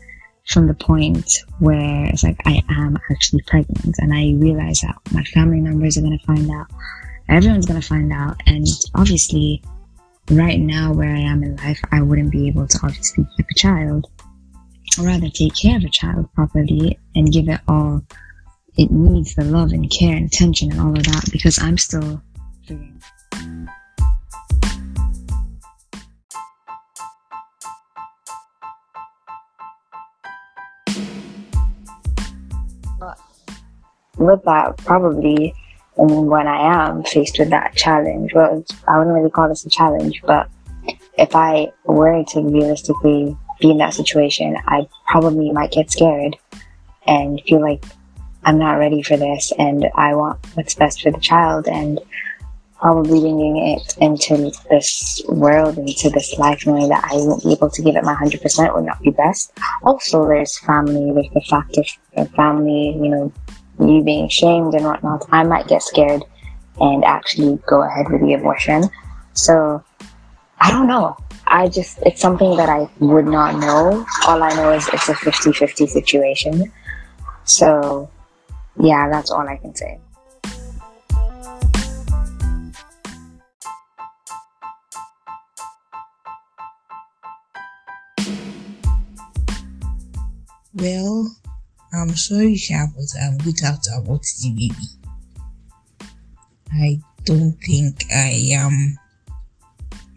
from 0.48 0.66
the 0.66 0.74
point 0.74 1.30
where 1.58 2.06
it's 2.06 2.24
like 2.24 2.40
I 2.46 2.62
am 2.68 2.98
actually 3.10 3.42
pregnant 3.46 3.96
and 3.98 4.12
I 4.12 4.32
realize 4.36 4.80
that 4.80 4.96
my 5.12 5.22
family 5.24 5.60
members 5.60 5.96
are 5.96 6.02
going 6.02 6.18
to 6.18 6.26
find 6.26 6.50
out. 6.50 6.66
Everyone's 7.28 7.66
going 7.66 7.80
to 7.80 7.86
find 7.86 8.12
out. 8.12 8.36
And 8.46 8.66
obviously, 8.94 9.62
right 10.30 10.58
now 10.58 10.92
where 10.92 11.14
I 11.14 11.20
am 11.20 11.42
in 11.42 11.56
life, 11.56 11.80
I 11.92 12.02
wouldn't 12.02 12.32
be 12.32 12.48
able 12.48 12.66
to 12.66 12.80
obviously 12.82 13.26
keep 13.36 13.46
a 13.50 13.54
child, 13.54 14.10
or 14.98 15.06
rather 15.06 15.28
take 15.28 15.54
care 15.54 15.76
of 15.76 15.84
a 15.84 15.90
child 15.90 16.32
properly 16.34 16.98
and 17.14 17.32
give 17.32 17.48
it 17.48 17.60
all 17.68 18.02
it 18.76 18.90
needs, 18.90 19.34
the 19.34 19.44
love 19.44 19.72
and 19.72 19.90
care 19.90 20.16
and 20.16 20.26
attention 20.26 20.72
and 20.72 20.80
all 20.80 20.96
of 20.96 21.04
that, 21.04 21.28
because 21.30 21.58
I'm 21.58 21.76
still 21.76 22.22
figuring. 22.66 23.00
With 34.18 34.44
that, 34.44 34.76
probably 34.78 35.54
when 35.96 36.46
I 36.46 36.86
am 36.86 37.02
faced 37.04 37.38
with 37.38 37.50
that 37.50 37.74
challenge, 37.74 38.32
well, 38.34 38.64
I 38.86 38.98
wouldn't 38.98 39.16
really 39.16 39.30
call 39.30 39.48
this 39.48 39.66
a 39.66 39.70
challenge, 39.70 40.22
but 40.24 40.48
if 41.18 41.34
I 41.34 41.72
were 41.84 42.22
to 42.28 42.40
realistically 42.40 43.36
be 43.60 43.70
in 43.70 43.78
that 43.78 43.94
situation, 43.94 44.56
I 44.66 44.86
probably 45.08 45.50
might 45.50 45.72
get 45.72 45.90
scared 45.90 46.36
and 47.06 47.40
feel 47.46 47.60
like 47.60 47.84
I'm 48.44 48.58
not 48.58 48.74
ready 48.74 49.02
for 49.02 49.16
this 49.16 49.52
and 49.58 49.86
I 49.94 50.14
want 50.14 50.38
what's 50.54 50.74
best 50.74 51.02
for 51.02 51.10
the 51.10 51.20
child 51.20 51.68
and 51.68 52.00
probably 52.82 53.20
bringing 53.20 53.56
it 53.58 53.96
into 53.98 54.50
this 54.68 55.22
world, 55.28 55.78
into 55.78 56.10
this 56.10 56.36
life, 56.36 56.66
knowing 56.66 56.88
that 56.88 57.04
I 57.04 57.14
won't 57.14 57.44
be 57.44 57.52
able 57.52 57.70
to 57.70 57.82
give 57.82 57.94
it 57.94 58.02
my 58.02 58.14
100% 58.14 58.74
would 58.74 58.84
not 58.84 59.00
be 59.00 59.10
best. 59.10 59.52
Also, 59.84 60.26
there's 60.26 60.58
family, 60.58 61.12
there's 61.12 61.32
the 61.32 61.40
fact 61.42 61.78
of 61.78 62.30
family, 62.32 62.88
you 63.00 63.08
know, 63.08 63.32
you 63.78 64.02
being 64.02 64.28
shamed 64.28 64.74
and 64.74 64.84
whatnot, 64.84 65.24
I 65.30 65.44
might 65.44 65.68
get 65.68 65.82
scared 65.82 66.24
and 66.80 67.04
actually 67.04 67.60
go 67.68 67.82
ahead 67.82 68.10
with 68.10 68.20
the 68.20 68.34
abortion. 68.34 68.90
So 69.34 69.82
I 70.60 70.70
don't 70.72 70.88
know. 70.88 71.16
I 71.46 71.68
just, 71.68 71.98
it's 72.04 72.20
something 72.20 72.56
that 72.56 72.68
I 72.68 72.88
would 72.98 73.26
not 73.26 73.60
know. 73.60 74.04
All 74.26 74.42
I 74.42 74.54
know 74.56 74.72
is 74.72 74.88
it's 74.92 75.08
a 75.08 75.14
50 75.14 75.52
50 75.52 75.86
situation. 75.86 76.72
So 77.44 78.10
yeah, 78.80 79.08
that's 79.10 79.30
all 79.30 79.48
I 79.48 79.56
can 79.56 79.74
say. 79.74 79.98
Well, 90.74 91.36
I'm 91.92 92.16
sorry, 92.16 92.56
Sha, 92.56 92.86
but 92.96 93.04
I'm 93.20 93.36
without 93.44 93.86
about 93.94 94.22
the 94.22 94.50
baby. 94.50 94.74
I 96.72 97.00
don't 97.24 97.52
think 97.52 98.04
I 98.10 98.52
am 98.52 98.98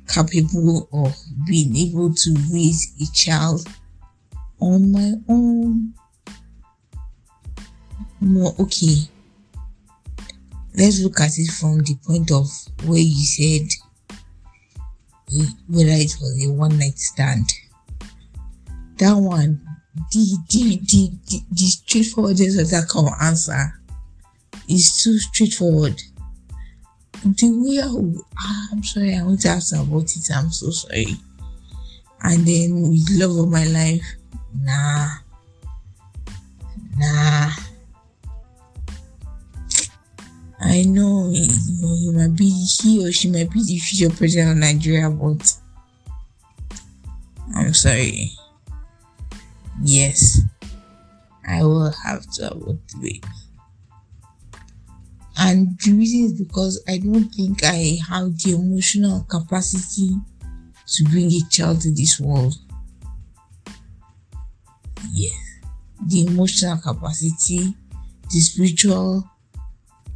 capable 0.08 0.88
of 0.94 1.14
being 1.46 1.76
able 1.76 2.14
to 2.14 2.36
raise 2.52 2.94
a 3.02 3.14
child 3.14 3.68
on 4.62 4.92
my 4.92 5.14
own. 5.28 5.94
No, 8.22 8.54
okay. 8.60 8.96
Let's 10.78 11.02
look 11.02 11.20
at 11.20 11.38
it 11.38 11.52
from 11.52 11.80
the 11.80 11.96
point 12.06 12.32
of 12.32 12.48
where 12.86 13.00
you 13.00 13.26
said 13.26 13.68
whether 15.68 15.90
it 15.90 16.16
was 16.22 16.46
a 16.46 16.52
one 16.52 16.78
night 16.78 16.98
stand. 16.98 17.52
That 18.98 19.14
one 19.14 19.62
the 20.12 20.38
the 20.50 20.80
the 20.86 21.12
the, 21.28 21.42
the 21.52 21.66
straightforwardness 21.66 22.60
of 22.60 22.70
that 22.72 22.90
kind 22.90 23.08
of 23.08 23.14
answer 23.22 23.80
is 24.68 25.02
too 25.02 25.18
straightforward. 25.18 26.02
The 27.24 27.50
way 27.50 27.80
I, 27.82 28.22
ah, 28.38 28.68
I'm 28.72 28.84
sorry, 28.84 29.16
I 29.16 29.24
want 29.24 29.42
to 29.42 29.50
ask 29.50 29.74
about 29.76 30.04
it. 30.04 30.30
I'm 30.34 30.52
so 30.52 30.70
sorry. 30.70 31.16
And 32.22 32.46
then 32.46 32.90
with 32.90 33.08
love 33.12 33.38
of 33.38 33.50
my 33.50 33.66
life, 33.66 34.06
nah, 34.62 35.10
nah. 36.98 37.52
I 40.76 40.82
know 40.82 41.32
you 41.32 42.12
might 42.12 42.36
be 42.36 42.50
he 42.50 43.08
or 43.08 43.10
she 43.14 43.32
might 43.32 43.50
be 43.50 43.64
the 43.64 43.80
future 43.80 44.14
president 44.14 44.52
of 44.52 44.58
Nigeria, 44.58 45.10
but 45.10 45.54
I'm 47.56 47.74
sorry 47.74 48.32
yes, 49.82 50.42
I 51.48 51.64
will 51.64 51.92
have 51.92 52.30
to 52.34 52.52
abort 52.52 52.78
the 52.90 52.98
baby. 52.98 53.22
And 55.38 55.80
the 55.80 55.94
reason 55.94 56.26
is 56.26 56.34
because 56.34 56.84
I 56.90 56.98
don't 56.98 57.30
think 57.30 57.64
I 57.64 57.98
have 58.10 58.38
the 58.38 58.56
emotional 58.56 59.24
capacity 59.30 60.18
to 60.88 61.04
bring 61.06 61.32
a 61.32 61.40
child 61.50 61.82
to 61.82 61.92
this 61.94 62.20
world. 62.20 62.56
Yeah. 65.14 65.30
The 66.08 66.26
emotional 66.28 66.78
capacity, 66.78 67.76
the 68.30 68.40
spiritual, 68.40 69.30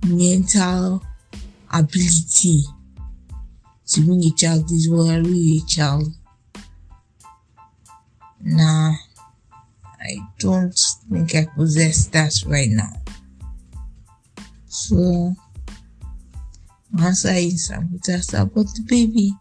mental 0.06 1.04
ability 1.72 2.64
to 3.88 4.02
bring 4.02 4.24
a 4.24 4.32
child 4.32 4.68
this 4.70 4.88
world, 4.90 5.26
really 5.26 5.58
a 5.58 5.68
child. 5.68 6.14
Nah, 8.42 8.94
I 10.00 10.18
don't 10.40 10.74
think 11.12 11.36
I 11.36 11.46
possess 11.56 12.08
that 12.08 12.34
right 12.48 12.70
now. 12.70 12.94
So, 14.68 15.36
my 16.92 17.08
answer 17.08 17.30
is 17.30 17.72
I'm 17.72 17.90
going 17.90 18.00
to 18.00 18.42
about 18.42 18.68
the 18.76 18.86
baby. 18.88 19.34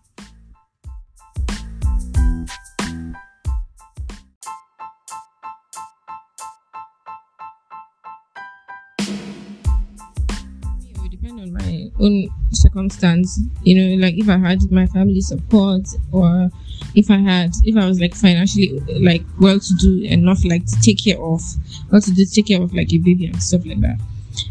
You 13.62 13.74
know, 13.74 14.06
like 14.06 14.14
if 14.18 14.28
I 14.28 14.38
had 14.38 14.70
my 14.70 14.86
family 14.86 15.20
support 15.20 15.88
or 16.12 16.50
if 16.94 17.10
I 17.10 17.18
had 17.18 17.52
if 17.64 17.76
I 17.76 17.86
was 17.86 18.00
like 18.00 18.14
financially 18.14 18.80
like 19.00 19.22
well 19.40 19.58
to 19.58 19.74
do 19.74 20.02
enough 20.04 20.44
like 20.44 20.64
to 20.66 20.80
take 20.80 21.04
care 21.04 21.20
of 21.20 21.42
well 21.90 22.00
to 22.00 22.10
do 22.12 22.24
take 22.24 22.46
care 22.46 22.62
of 22.62 22.72
like 22.74 22.92
a 22.92 22.98
baby 22.98 23.26
and 23.26 23.42
stuff 23.42 23.66
like 23.66 23.80
that. 23.80 23.98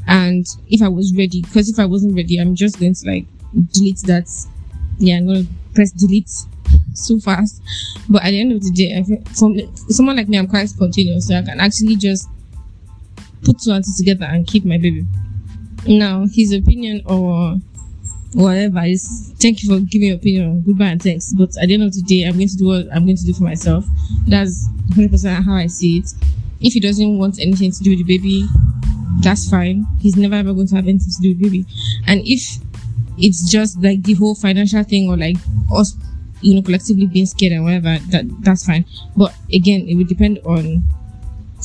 And 0.08 0.46
if 0.70 0.82
I 0.82 0.88
was 0.88 1.16
ready, 1.16 1.42
because 1.42 1.70
if 1.70 1.80
I 1.80 1.86
wasn't 1.86 2.16
ready, 2.16 2.38
I'm 2.38 2.56
just 2.56 2.80
going 2.80 2.94
to 2.94 3.08
like 3.08 3.26
delete 3.72 4.00
that. 4.04 4.30
Yeah, 5.00 5.18
I'm 5.18 5.28
gonna 5.28 5.46
press 5.74 5.92
delete 5.92 6.30
so 6.94 7.20
fast. 7.20 7.62
But 8.10 8.24
at 8.24 8.32
the 8.32 8.42
end 8.42 8.52
of 8.52 8.62
the 8.62 8.72
day, 8.72 8.98
I 8.98 9.04
feel, 9.04 9.50
me, 9.50 9.70
someone 9.90 10.18
like 10.18 10.28
me, 10.28 10.38
I'm 10.38 10.48
quite 10.48 10.70
spontaneous, 10.70 11.28
so 11.28 11.36
I 11.36 11.42
can 11.44 11.60
actually 11.60 11.96
just 11.96 12.28
put 13.44 13.60
two 13.60 13.72
and 13.72 13.84
two 13.84 13.92
together 13.98 14.26
and 14.26 14.46
keep 14.46 14.66
my 14.66 14.78
baby. 14.78 15.06
Now, 15.88 16.26
his 16.28 16.52
opinion 16.52 17.02
or 17.06 17.58
whatever 18.34 18.84
is 18.84 19.34
thank 19.40 19.64
you 19.64 19.70
for 19.70 19.86
giving 19.86 20.10
your 20.10 20.18
opinion. 20.18 20.64
Goodbye 20.66 20.86
and 20.86 21.02
thanks. 21.02 21.34
But 21.34 21.50
at 21.62 21.68
the 21.68 21.74
end 21.74 21.84
of 21.84 21.94
the 21.94 22.02
day, 22.02 22.24
I'm 22.24 22.36
going 22.36 22.48
to 22.48 22.58
do 22.58 22.68
what 22.68 22.88
I'm 22.94 23.06
going 23.06 23.18
to 23.18 23.26
do 23.26 23.34
for 23.34 23.44
myself. 23.44 23.86
That's 24.28 24.68
100% 24.92 25.44
how 25.46 25.54
I 25.54 25.68
see 25.68 26.00
it. 26.00 26.14
If 26.60 26.74
he 26.74 26.80
doesn't 26.80 27.18
want 27.18 27.40
anything 27.40 27.72
to 27.72 27.84
do 27.84 27.92
with 27.92 28.06
the 28.06 28.18
baby, 28.18 28.48
that's 29.22 29.50
fine. 29.50 29.86
He's 30.00 30.16
never 30.16 30.36
ever 30.36 30.54
going 30.54 30.68
to 30.68 30.76
have 30.76 30.88
anything 30.88 31.12
to 31.12 31.22
do 31.22 31.30
with 31.30 31.42
baby. 31.42 31.66
And 32.06 32.22
if 32.26 32.58
it's 33.18 33.50
just 33.50 33.82
like 33.82 34.04
the 34.04 34.14
whole 34.14 34.36
financial 34.36 34.84
thing 34.84 35.10
or 35.10 35.18
like 35.18 35.38
us, 35.74 35.96
you 36.42 36.56
know, 36.56 36.62
collectively 36.62 37.08
being 37.08 37.26
scared 37.26 37.54
and 37.54 37.64
whatever, 37.64 37.98
that 38.10 38.26
that's 38.42 38.66
fine. 38.66 38.86
But 39.16 39.36
again, 39.52 39.88
it 39.88 39.96
would 39.96 40.08
depend 40.08 40.40
on 40.46 40.84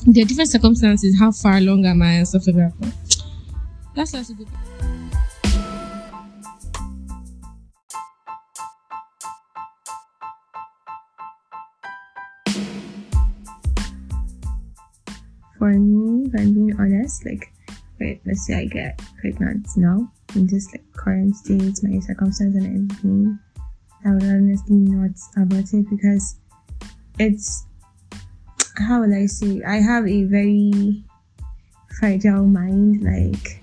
the 0.06 0.24
different 0.24 0.50
circumstances, 0.50 1.18
how 1.18 1.30
far 1.30 1.58
along 1.58 1.86
am 1.86 2.02
I 2.02 2.12
and 2.12 2.28
stuff 2.28 2.46
like 2.46 2.56
that. 2.56 2.72
That's 3.94 4.12
that's 4.12 4.30
a 4.30 4.34
good. 4.34 4.48
For 15.62 15.70
me, 15.70 16.26
if 16.26 16.34
I'm 16.40 16.54
being 16.54 16.74
honest, 16.76 17.24
like, 17.24 17.52
wait, 18.00 18.20
let's 18.26 18.48
say 18.48 18.54
I 18.54 18.64
get 18.64 19.00
pregnant 19.20 19.68
now, 19.76 20.10
in 20.34 20.48
this 20.48 20.66
like 20.72 20.82
current 20.92 21.36
state, 21.36 21.78
my 21.84 22.00
circumstance 22.00 22.56
and 22.56 22.66
everything, 22.66 23.38
I 24.04 24.10
would 24.10 24.24
honestly 24.24 24.74
not 24.74 25.14
abort 25.36 25.72
it 25.72 25.88
because 25.88 26.34
it's 27.20 27.64
how 28.76 29.02
will 29.02 29.14
I 29.14 29.26
say? 29.26 29.62
I 29.62 29.76
have 29.76 30.04
a 30.08 30.24
very 30.24 31.04
fragile 32.00 32.44
mind. 32.44 33.04
Like, 33.04 33.62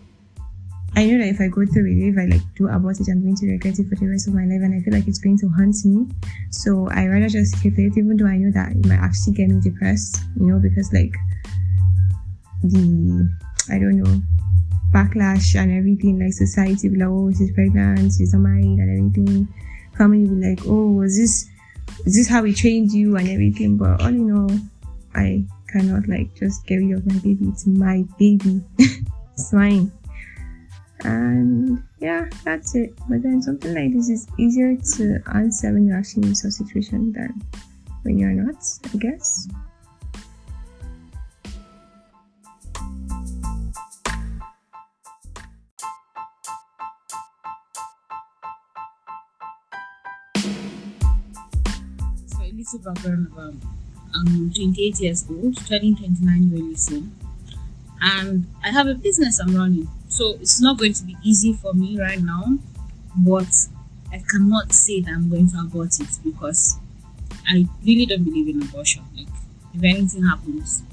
I 0.96 1.06
know 1.06 1.18
that 1.18 1.28
if 1.28 1.42
I 1.42 1.50
go 1.50 1.66
through 1.66 1.92
it, 1.92 2.00
if 2.00 2.18
I 2.18 2.32
like 2.32 2.56
do 2.56 2.70
abort 2.70 3.02
it, 3.02 3.10
I'm 3.12 3.24
going 3.24 3.36
to 3.36 3.52
regret 3.52 3.78
it 3.78 3.90
for 3.90 3.96
the 3.96 4.08
rest 4.08 4.30
of 4.30 4.36
my 4.36 4.46
life, 4.46 4.64
and 4.64 4.74
I 4.74 4.80
feel 4.86 4.94
like 4.94 5.10
it's 5.10 5.20
going 5.20 5.38
to 5.40 5.50
haunt 5.50 5.76
me. 5.84 6.08
So 6.50 6.88
I 6.92 7.08
rather 7.08 7.28
just 7.28 7.62
keep 7.62 7.78
it, 7.78 7.98
even 7.98 8.16
though 8.16 8.26
I 8.26 8.38
know 8.38 8.52
that 8.54 8.72
it 8.72 8.86
might 8.88 9.04
actually 9.04 9.34
get 9.34 9.50
me 9.50 9.60
depressed. 9.60 10.24
You 10.40 10.46
know, 10.46 10.60
because 10.60 10.94
like 10.94 11.14
the 12.64 13.30
I 13.70 13.80
don't 13.80 13.98
know 13.98 14.22
backlash 14.94 15.56
and 15.56 15.72
everything 15.72 16.20
like 16.20 16.34
society 16.34 16.90
will 16.90 16.96
be 16.96 17.00
like 17.02 17.10
oh 17.10 17.32
she's 17.32 17.52
pregnant 17.52 18.12
she's 18.18 18.34
not 18.34 18.42
married 18.42 18.80
and 18.80 18.90
everything. 19.14 19.48
Family 19.98 20.28
be 20.28 20.48
like 20.48 20.62
oh 20.66 20.92
was 20.92 21.18
this 21.18 21.50
is 22.06 22.16
this 22.16 22.28
how 22.28 22.42
we 22.42 22.54
trained 22.54 22.92
you 22.92 23.18
and 23.18 23.30
everything? 23.30 23.78
But 23.78 24.02
all 24.02 24.08
in 24.08 24.32
all 24.32 24.60
I 25.16 25.46
cannot 25.68 26.08
like 26.08 26.34
just 26.36 26.66
get 26.66 26.78
rid 26.78 26.98
of 26.98 27.06
my 27.06 27.18
baby. 27.20 27.48
It's 27.50 27.68
my 27.68 28.04
baby. 28.18 28.62
It's 29.34 29.54
mine. 29.54 29.90
And 31.06 31.82
yeah 32.00 32.28
that's 32.44 32.76
it. 32.76 32.94
But 33.08 33.24
then 33.24 33.42
something 33.42 33.74
like 33.74 33.94
this 33.94 34.10
is 34.10 34.28
easier 34.38 34.76
to 34.98 35.20
answer 35.34 35.72
when 35.72 35.88
you're 35.88 35.98
actually 35.98 36.28
in 36.28 36.36
such 36.36 36.50
a 36.50 36.52
situation 36.52 37.14
than 37.14 37.42
when 38.04 38.18
you're 38.18 38.32
not 38.32 38.62
I 38.94 38.98
guess 38.98 39.48
I'm 52.60 53.62
um, 54.16 54.52
28 54.54 55.00
years 55.00 55.26
old, 55.30 55.56
turning 55.66 55.96
29 55.96 56.50
really 56.52 56.76
soon, 56.76 57.16
and 58.02 58.46
I 58.64 58.72
have 58.72 58.88
a 58.88 58.96
business 58.96 59.40
I'm 59.40 59.56
running. 59.56 59.88
So 60.10 60.36
it's 60.42 60.60
not 60.60 60.78
going 60.78 60.94
to 60.94 61.04
be 61.04 61.16
easy 61.24 61.54
for 61.54 61.74
me 61.74 61.98
right 62.00 62.20
now, 62.20 62.58
but 63.16 63.48
I 64.12 64.22
cannot 64.30 64.74
say 64.74 65.00
that 65.02 65.12
I'm 65.12 65.30
going 65.30 65.50
to 65.52 65.60
abort 65.60 66.00
it 66.02 66.20
because 66.24 66.78
I 67.48 67.66
really 67.86 68.06
don't 68.06 68.24
believe 68.24 68.50
in 68.50 68.62
abortion. 68.62 69.06
Like 69.16 69.28
if 69.74 69.82
anything 69.82 70.26
happens, 70.26 70.84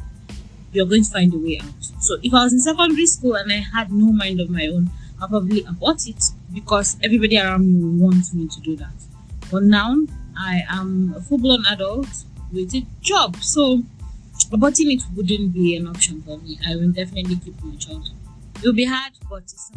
you're 0.72 0.86
going 0.86 1.02
to 1.02 1.10
find 1.10 1.34
a 1.34 1.38
way 1.38 1.58
out. 1.60 1.82
So 2.00 2.16
if 2.22 2.32
I 2.32 2.44
was 2.44 2.52
in 2.52 2.60
secondary 2.60 3.06
school 3.06 3.34
and 3.34 3.50
I 3.50 3.64
had 3.74 3.90
no 3.90 4.12
mind 4.12 4.40
of 4.40 4.50
my 4.50 4.68
own, 4.68 4.90
I'll 5.20 5.28
probably 5.28 5.64
abort 5.64 6.06
it 6.06 6.22
because 6.52 6.96
everybody 7.02 7.38
around 7.38 7.66
me 7.66 7.82
will 7.82 8.06
want 8.06 8.32
me 8.34 8.46
to 8.46 8.60
do 8.60 8.76
that. 8.76 8.92
But 9.50 9.64
now 9.64 9.96
I 10.38 10.64
am 10.68 11.14
a 11.16 11.20
full 11.20 11.38
blown 11.38 11.64
adult 11.66 12.08
with 12.52 12.74
a 12.74 12.84
job. 13.00 13.36
So 13.36 13.82
aborting 14.50 14.92
it 14.94 15.02
wouldn't 15.14 15.52
be 15.52 15.76
an 15.76 15.88
option 15.88 16.22
for 16.22 16.38
me. 16.38 16.58
I 16.66 16.76
will 16.76 16.90
definitely 16.92 17.36
keep 17.36 17.62
my 17.62 17.76
child. 17.76 18.10
It 18.56 18.62
will 18.62 18.72
be 18.74 18.84
hard, 18.84 19.12
but 19.28 19.42
it's 19.42 19.70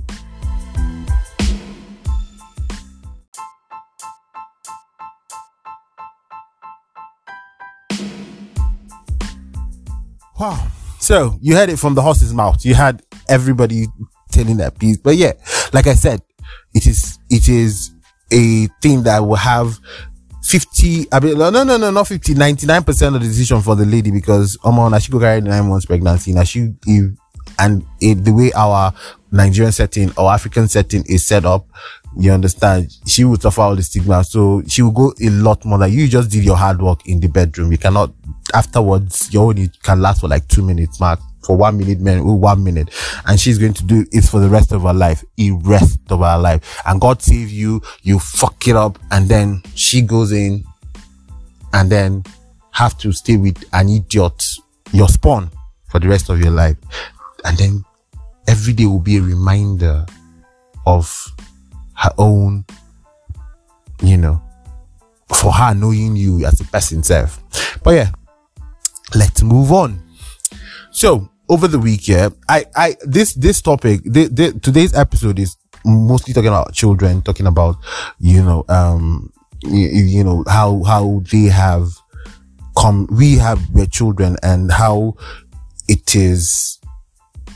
Wow. 10.40 10.68
So 11.00 11.38
you 11.42 11.56
heard 11.56 11.70
it 11.70 11.78
from 11.80 11.96
the 11.96 12.02
horse's 12.02 12.34
mouth. 12.34 12.64
You 12.64 12.74
had 12.74 13.02
everybody 13.28 13.88
telling 14.32 14.58
their 14.58 14.72
piece. 14.72 14.98
But 14.98 15.18
yeah, 15.18 15.34
like 15.74 15.88
I 15.88 15.94
said, 15.96 16.22
it 16.74 16.88
is 16.88 17.20
it 17.30 17.50
is 17.50 17.92
a 18.32 18.68
thing 18.82 19.04
that 19.04 19.20
will 19.20 19.36
have 19.36 19.80
50 20.50 21.08
I 21.12 21.20
mean 21.20 21.38
no 21.38 21.52
no 21.52 21.64
no 21.64 21.78
no 21.78 21.92
not 21.92 22.08
50 22.08 22.34
99% 22.34 23.08
of 23.08 23.14
the 23.14 23.20
decision 23.20 23.62
for 23.62 23.76
the 23.76 23.86
lady 23.86 24.10
because 24.10 24.58
um 24.64 24.80
on 24.80 25.00
she 25.00 25.12
go 25.12 25.20
carry 25.20 25.42
nine 25.42 25.68
months 25.70 25.86
pregnancy. 25.86 26.34
Now 26.34 26.44
she 26.44 26.74
if, 26.88 27.12
and 27.60 27.86
it, 28.02 28.24
the 28.26 28.32
way 28.34 28.52
our 28.54 28.92
Nigerian 29.32 29.72
setting 29.72 30.12
or 30.18 30.32
African 30.32 30.68
setting 30.68 31.04
is 31.08 31.26
set 31.26 31.46
up 31.46 31.68
you 32.18 32.32
understand 32.32 32.92
she 33.06 33.24
will 33.24 33.38
suffer 33.40 33.62
all 33.62 33.76
the 33.76 33.84
stigma. 33.84 34.24
So 34.24 34.64
she 34.68 34.82
will 34.82 34.92
go 34.92 35.14
a 35.22 35.30
lot 35.30 35.64
more. 35.66 35.78
Like 35.78 35.94
you 35.94 36.08
just 36.08 36.32
did 36.32 36.44
your 36.44 36.58
hard 36.58 36.82
work 36.82 37.06
in 37.08 37.20
the 37.20 37.28
bedroom. 37.28 37.72
You 37.72 37.78
cannot 37.78 38.12
afterwards 38.54 39.32
your 39.32 39.54
it 39.56 39.82
can 39.84 40.02
last 40.02 40.22
for 40.22 40.28
like 40.28 40.48
two 40.48 40.64
minutes 40.64 41.00
mark 41.00 41.20
for 41.42 41.56
one 41.56 41.78
minute 41.78 42.00
man 42.00 42.20
oh, 42.20 42.36
one 42.36 42.64
minute. 42.64 42.90
And 43.26 43.40
she's 43.40 43.58
going 43.58 43.74
to 43.74 43.84
do 43.84 44.06
it 44.12 44.24
for 44.24 44.40
the 44.40 44.50
rest 44.50 44.72
of 44.72 44.84
her 44.84 44.94
life 44.94 45.24
the 45.38 45.52
rest 45.52 46.00
of 46.10 46.20
her 46.20 46.38
life. 46.38 46.82
And 46.86 47.00
god 47.02 47.22
save 47.22 47.50
you 47.50 47.82
you 48.02 48.20
fuck 48.20 48.68
it 48.68 48.76
up 48.76 49.00
and 49.12 49.28
then 49.28 49.62
she 49.76 50.02
goes 50.02 50.32
in 50.32 50.64
and 51.74 51.90
then 51.90 52.24
have 52.72 52.98
to 53.00 53.12
stay 53.12 53.38
with 53.38 53.64
an 53.74 53.90
idiot 53.90 54.56
your 54.92 55.08
spawn 55.08 55.50
for 55.90 56.00
the 56.00 56.08
rest 56.08 56.30
of 56.30 56.40
your 56.40 56.52
life. 56.52 56.78
And 57.46 57.58
then 57.58 57.84
every 58.48 58.74
day 58.74 58.86
will 58.86 59.00
be 59.00 59.18
a 59.18 59.22
reminder 59.22 60.06
of 60.86 61.34
her 61.94 62.12
own 62.18 62.66
you 64.02 64.18
know 64.18 64.42
for 65.28 65.52
her 65.52 65.74
knowing 65.74 66.16
you 66.16 66.46
as 66.46 66.60
a 66.60 66.66
person 66.66 67.04
self. 67.04 67.42
But 67.84 67.92
yeah 67.92 68.12
let's 69.16 69.42
move 69.42 69.72
on 69.72 70.02
so 70.92 71.30
over 71.50 71.68
the 71.68 71.80
week, 71.80 72.08
yeah, 72.08 72.30
I, 72.48 72.66
I, 72.76 72.96
this, 73.02 73.34
this 73.34 73.62
topic, 73.62 74.02
the, 74.04 74.28
the, 74.28 74.60
today's 74.62 74.94
episode 74.94 75.40
is 75.40 75.56
mostly 75.86 76.34
talking 76.34 76.50
about 76.50 76.74
children, 76.74 77.22
talking 77.22 77.48
about, 77.48 77.78
you 78.20 78.44
know, 78.44 78.66
um, 78.70 79.32
you, 79.64 79.88
you 79.90 80.24
know 80.24 80.44
how 80.48 80.84
how 80.84 81.22
they 81.32 81.44
have 81.44 81.90
come 82.78 83.08
we 83.12 83.36
have 83.36 83.74
their 83.74 83.86
children 83.86 84.38
and 84.42 84.72
how 84.72 85.16
it 85.88 86.16
is 86.16 86.80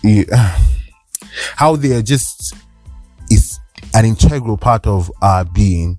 you- 0.03 0.25
how 1.55 1.75
they 1.75 1.93
are 1.93 2.01
just 2.01 2.55
is 3.29 3.59
an 3.93 4.05
integral 4.05 4.57
part 4.57 4.85
of 4.85 5.11
our 5.21 5.45
being. 5.45 5.97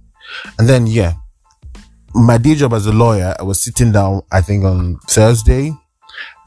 And 0.58 0.68
then 0.68 0.86
yeah 0.86 1.14
my 2.14 2.38
day 2.38 2.54
job 2.54 2.72
as 2.72 2.86
a 2.86 2.92
lawyer 2.92 3.34
i 3.40 3.42
was 3.42 3.60
sitting 3.60 3.90
down 3.90 4.22
i 4.30 4.40
think 4.40 4.64
on 4.64 4.96
thursday 5.08 5.72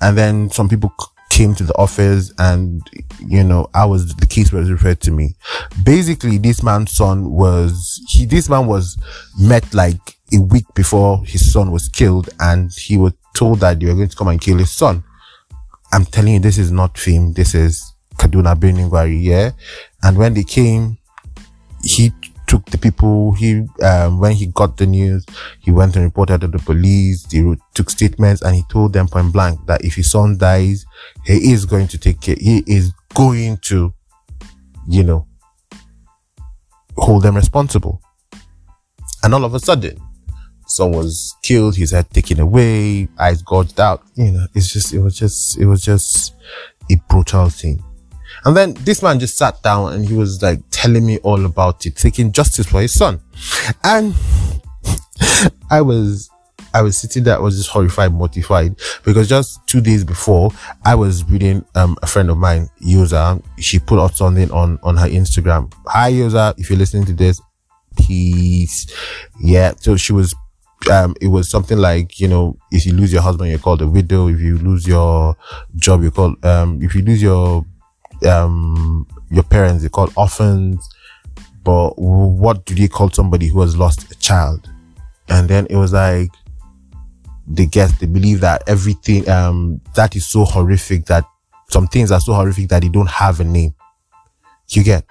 and 0.01 0.17
then 0.17 0.49
some 0.49 0.69
people 0.69 0.93
came 1.29 1.53
to 1.53 1.63
the 1.63 1.75
office 1.75 2.31
and 2.39 2.81
you 3.19 3.43
know 3.43 3.69
i 3.73 3.85
was 3.85 4.15
the 4.15 4.25
case 4.25 4.51
was 4.51 4.71
referred 4.71 4.99
to 5.01 5.11
me. 5.11 5.35
Basically 5.83 6.37
this 6.37 6.63
man's 6.63 6.91
son 6.93 7.31
was 7.31 8.01
he 8.09 8.25
this 8.25 8.49
man 8.49 8.65
was 8.65 8.97
met 9.39 9.73
like 9.73 10.17
a 10.33 10.39
week 10.39 10.65
before 10.73 11.23
his 11.25 11.51
son 11.51 11.71
was 11.71 11.89
killed 11.89 12.29
and 12.39 12.71
he 12.73 12.97
was 12.97 13.13
told 13.33 13.59
that 13.59 13.79
they 13.79 13.85
were 13.85 13.93
going 13.93 14.07
to 14.09 14.15
come 14.15 14.29
and 14.29 14.41
kill 14.41 14.57
his 14.57 14.71
son. 14.71 15.03
I'm 15.93 16.05
telling 16.05 16.33
you 16.35 16.39
this 16.39 16.57
is 16.57 16.71
not 16.71 16.97
film 16.97 17.33
this 17.33 17.53
is 17.53 17.93
kaduna 18.15 18.59
Birnin 18.59 18.89
Gwari 18.89 19.21
yeah? 19.21 19.51
And 20.03 20.17
when 20.17 20.33
they 20.33 20.43
came 20.43 20.97
he 21.83 22.11
took 22.47 22.65
the 22.67 22.77
people 22.77 23.33
he 23.33 23.63
um 23.83 24.19
when 24.19 24.31
he 24.31 24.47
got 24.47 24.77
the 24.77 24.85
news 24.85 25.25
he 25.59 25.71
went 25.71 25.95
and 25.95 26.05
reported 26.05 26.41
to 26.41 26.47
the 26.47 26.59
police 26.59 27.23
they 27.23 27.43
took 27.73 27.89
statements 27.89 28.41
and 28.41 28.55
he 28.55 28.63
told 28.69 28.93
them 28.93 29.07
point 29.07 29.31
blank 29.33 29.59
that 29.67 29.83
if 29.83 29.95
his 29.95 30.09
son 30.09 30.37
dies 30.37 30.85
he 31.25 31.51
is 31.51 31.65
going 31.65 31.87
to 31.87 31.97
take 31.97 32.21
care 32.21 32.37
he 32.39 32.63
is 32.65 32.91
going 33.13 33.57
to 33.57 33.93
you 34.87 35.03
know 35.03 35.27
hold 36.97 37.23
them 37.23 37.35
responsible. 37.35 38.01
And 39.23 39.33
all 39.33 39.45
of 39.45 39.53
a 39.53 39.59
sudden 39.59 39.99
son 40.67 40.91
was 40.91 41.35
killed 41.43 41.75
his 41.75 41.91
head 41.91 42.09
taken 42.11 42.41
away 42.41 43.07
eyes 43.17 43.41
gouged 43.41 43.79
out 43.79 44.03
you 44.15 44.31
know 44.31 44.45
it's 44.53 44.71
just 44.71 44.93
it 44.93 44.99
was 44.99 45.17
just 45.17 45.57
it 45.57 45.65
was 45.65 45.81
just 45.81 46.35
a 46.91 46.95
brutal 47.09 47.49
thing 47.49 47.81
and 48.47 48.55
then 48.55 48.75
this 48.85 49.03
man 49.03 49.19
just 49.19 49.37
sat 49.37 49.61
down 49.61 49.91
and 49.91 50.07
he 50.07 50.13
was 50.13 50.41
like 50.41 50.61
telling 50.71 51.05
me 51.05 51.17
all 51.17 51.45
about 51.45 51.85
it, 51.85 51.99
seeking 51.99 52.31
justice 52.31 52.65
for 52.65 52.81
his 52.81 52.93
son. 52.93 53.19
And 53.83 54.15
I 55.69 55.81
was, 55.81 56.29
I 56.73 56.81
was 56.81 56.97
sitting 56.97 57.25
there, 57.25 57.35
I 57.35 57.39
was 57.39 57.57
just 57.57 57.69
horrified, 57.69 58.13
mortified 58.13 58.77
because 59.03 59.27
just 59.27 59.59
two 59.67 59.81
days 59.81 60.05
before 60.05 60.51
I 60.85 60.95
was 60.95 61.25
reading, 61.25 61.65
um, 61.75 61.97
a 62.01 62.07
friend 62.07 62.29
of 62.29 62.37
mine, 62.37 62.69
Yosa, 62.81 63.43
she 63.59 63.79
put 63.79 63.99
out 63.99 64.15
something 64.15 64.49
on, 64.51 64.79
on 64.81 64.95
her 64.95 65.07
Instagram. 65.09 65.73
Hi, 65.87 66.13
Yosa, 66.13 66.57
if 66.57 66.69
you're 66.69 66.79
listening 66.79 67.03
to 67.07 67.13
this, 67.13 67.41
peace. 67.97 68.87
Yeah. 69.41 69.73
So 69.77 69.97
she 69.97 70.13
was 70.13 70.33
um, 70.89 71.15
it 71.19 71.27
was 71.27 71.49
something 71.49 71.79
like, 71.79 72.17
you 72.21 72.29
know, 72.29 72.57
if 72.71 72.85
you 72.85 72.93
lose 72.93 73.11
your 73.11 73.23
husband, 73.23 73.49
you're 73.49 73.59
called 73.59 73.81
a 73.81 73.87
widow. 73.87 74.29
If 74.29 74.39
you 74.39 74.57
lose 74.57 74.87
your 74.87 75.35
job, 75.75 76.01
you're 76.01 76.11
called, 76.11 76.45
um, 76.45 76.81
if 76.81 76.95
you 76.95 77.01
lose 77.01 77.21
your, 77.21 77.65
um, 78.25 79.07
your 79.29 79.43
parents, 79.43 79.83
they 79.83 79.89
call 79.89 80.09
orphans. 80.15 80.87
But 81.63 81.99
what 81.99 82.65
do 82.65 82.75
they 82.75 82.87
call 82.87 83.09
somebody 83.09 83.47
who 83.47 83.61
has 83.61 83.75
lost 83.75 84.09
a 84.11 84.15
child? 84.19 84.69
And 85.29 85.49
then 85.49 85.67
it 85.69 85.75
was 85.75 85.91
like, 85.91 86.29
they 87.45 87.65
guess, 87.65 87.97
they 87.99 88.05
believe 88.05 88.39
that 88.41 88.63
everything, 88.67 89.27
um, 89.29 89.81
that 89.95 90.15
is 90.15 90.27
so 90.27 90.45
horrific 90.45 91.05
that 91.05 91.25
some 91.69 91.87
things 91.87 92.11
are 92.11 92.21
so 92.21 92.33
horrific 92.33 92.69
that 92.69 92.81
they 92.81 92.89
don't 92.89 93.09
have 93.09 93.39
a 93.39 93.43
name. 93.43 93.73
You 94.69 94.83
get? 94.83 95.05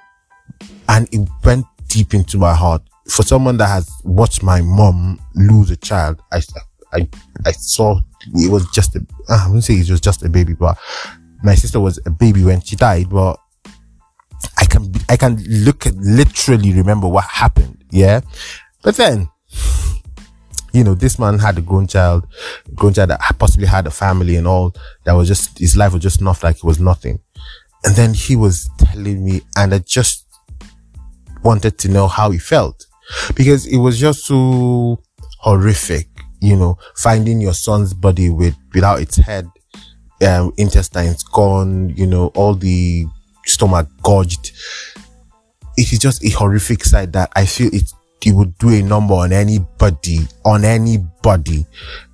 And 0.88 1.08
it 1.12 1.28
went 1.44 1.66
deep 1.88 2.14
into 2.14 2.38
my 2.38 2.54
heart. 2.54 2.82
For 3.08 3.22
someone 3.22 3.56
that 3.58 3.68
has 3.68 3.90
watched 4.04 4.42
my 4.42 4.60
mom 4.62 5.20
lose 5.34 5.70
a 5.70 5.76
child, 5.76 6.20
I, 6.32 6.40
I, 6.92 7.08
I 7.44 7.52
saw 7.52 8.00
it 8.34 8.50
was 8.50 8.66
just 8.70 8.96
a, 8.96 9.06
I 9.28 9.46
wouldn't 9.46 9.64
say 9.64 9.74
it 9.74 9.90
was 9.90 10.00
just 10.00 10.24
a 10.24 10.28
baby, 10.28 10.54
but 10.54 10.78
my 11.46 11.54
sister 11.54 11.80
was 11.80 11.98
a 12.04 12.10
baby 12.10 12.42
when 12.42 12.60
she 12.60 12.76
died, 12.76 13.08
but 13.08 13.38
I 14.58 14.64
can, 14.64 14.92
I 15.08 15.16
can 15.16 15.36
look 15.48 15.86
at, 15.86 15.94
literally 15.94 16.72
remember 16.72 17.08
what 17.08 17.24
happened. 17.24 17.84
Yeah. 17.90 18.20
But 18.82 18.96
then, 18.96 19.28
you 20.72 20.84
know, 20.84 20.94
this 20.94 21.18
man 21.18 21.38
had 21.38 21.56
a 21.56 21.62
grown 21.62 21.86
child, 21.86 22.26
grown 22.74 22.92
child 22.92 23.10
that 23.10 23.20
possibly 23.38 23.66
had 23.66 23.86
a 23.86 23.90
family 23.90 24.36
and 24.36 24.46
all 24.46 24.74
that 25.04 25.12
was 25.12 25.28
just, 25.28 25.58
his 25.58 25.76
life 25.76 25.92
was 25.92 26.02
just 26.02 26.20
not 26.20 26.42
like 26.42 26.56
it 26.56 26.64
was 26.64 26.80
nothing. 26.80 27.20
And 27.84 27.94
then 27.94 28.12
he 28.12 28.34
was 28.34 28.68
telling 28.78 29.24
me, 29.24 29.42
and 29.56 29.72
I 29.72 29.78
just 29.78 30.26
wanted 31.42 31.78
to 31.78 31.88
know 31.88 32.08
how 32.08 32.30
he 32.30 32.38
felt 32.38 32.86
because 33.36 33.66
it 33.66 33.76
was 33.76 34.00
just 34.00 34.26
so 34.26 35.00
horrific, 35.38 36.08
you 36.40 36.56
know, 36.56 36.76
finding 36.96 37.40
your 37.40 37.54
son's 37.54 37.94
body 37.94 38.30
with, 38.30 38.56
without 38.74 39.00
its 39.00 39.16
head, 39.16 39.48
um, 40.22 40.52
intestines 40.56 41.22
gone, 41.22 41.90
you 41.90 42.06
know, 42.06 42.28
all 42.34 42.54
the 42.54 43.06
stomach 43.44 43.88
gorged. 44.02 44.52
It 45.76 45.92
is 45.92 45.98
just 45.98 46.24
a 46.24 46.30
horrific 46.30 46.84
sight 46.84 47.12
that 47.12 47.30
I 47.36 47.44
feel 47.44 47.74
it, 47.74 47.92
it 48.24 48.32
would 48.32 48.56
do 48.58 48.70
a 48.70 48.82
number 48.82 49.14
on 49.14 49.32
anybody, 49.32 50.20
on 50.44 50.64
anybody. 50.64 51.66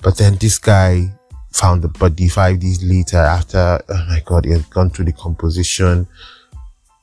But 0.02 0.16
then 0.16 0.36
this 0.36 0.58
guy 0.58 1.12
found 1.52 1.82
the 1.82 1.88
body 1.88 2.28
five 2.28 2.60
days 2.60 2.82
later 2.82 3.18
after, 3.18 3.80
oh 3.88 4.06
my 4.08 4.22
God, 4.24 4.44
he 4.44 4.52
had 4.52 4.68
gone 4.70 4.90
through 4.90 5.04
the 5.04 5.12
composition, 5.12 6.06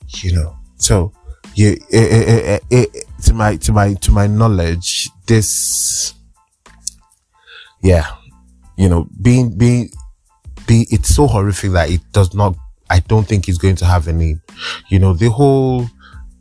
you 0.07 0.33
know. 0.33 0.57
So, 0.77 1.13
yeah, 1.55 1.75
eh, 1.91 2.59
eh, 2.59 2.59
eh, 2.71 2.85
to 3.23 3.33
my, 3.33 3.55
to 3.57 3.71
my, 3.71 3.93
to 3.93 4.11
my 4.11 4.27
knowledge, 4.27 5.09
this, 5.27 6.13
yeah, 7.81 8.05
you 8.77 8.89
know, 8.89 9.07
being, 9.21 9.57
being, 9.57 9.89
it's 10.69 11.15
so 11.15 11.27
horrific 11.27 11.71
that 11.71 11.89
it 11.89 12.01
does 12.11 12.33
not 12.33 12.55
i 12.89 12.99
don't 13.01 13.27
think 13.27 13.47
it's 13.47 13.57
going 13.57 13.75
to 13.75 13.85
have 13.85 14.07
a 14.07 14.13
name 14.13 14.41
you 14.89 14.99
know 14.99 15.13
the 15.13 15.29
whole 15.29 15.85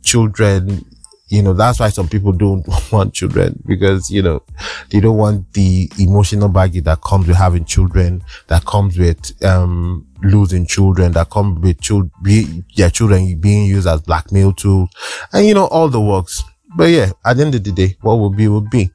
children 0.03 0.83
you 1.29 1.43
know 1.43 1.53
that's 1.53 1.79
why 1.79 1.89
some 1.89 2.07
people 2.07 2.31
don't 2.31 2.67
want 2.91 3.13
children 3.13 3.61
because 3.65 4.09
you 4.09 4.21
know 4.21 4.41
they 4.89 4.99
don't 4.99 5.17
want 5.17 5.51
the 5.53 5.89
emotional 5.99 6.49
baggage 6.49 6.83
that 6.83 7.01
comes 7.01 7.27
with 7.27 7.37
having 7.37 7.63
children 7.65 8.23
that 8.47 8.65
comes 8.65 8.97
with 8.97 9.43
um 9.45 10.05
losing 10.23 10.65
children 10.65 11.11
that 11.13 11.29
come 11.29 11.61
with 11.61 11.79
children 11.79 12.65
yeah 12.73 12.89
children 12.89 13.37
being 13.39 13.65
used 13.65 13.87
as 13.87 14.01
blackmail 14.01 14.51
tools 14.53 14.89
and 15.33 15.45
you 15.45 15.53
know 15.53 15.67
all 15.67 15.87
the 15.87 16.01
works. 16.01 16.43
But 16.75 16.89
yeah 16.89 17.11
at 17.25 17.37
the 17.37 17.45
end 17.45 17.55
of 17.55 17.63
the 17.63 17.71
day 17.71 17.97
what 18.01 18.15
will 18.15 18.29
be 18.29 18.47
will 18.47 18.61
be. 18.61 18.91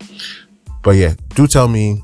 But 0.83 0.93
yeah 0.97 1.15
do 1.31 1.47
tell 1.47 1.69
me 1.69 2.03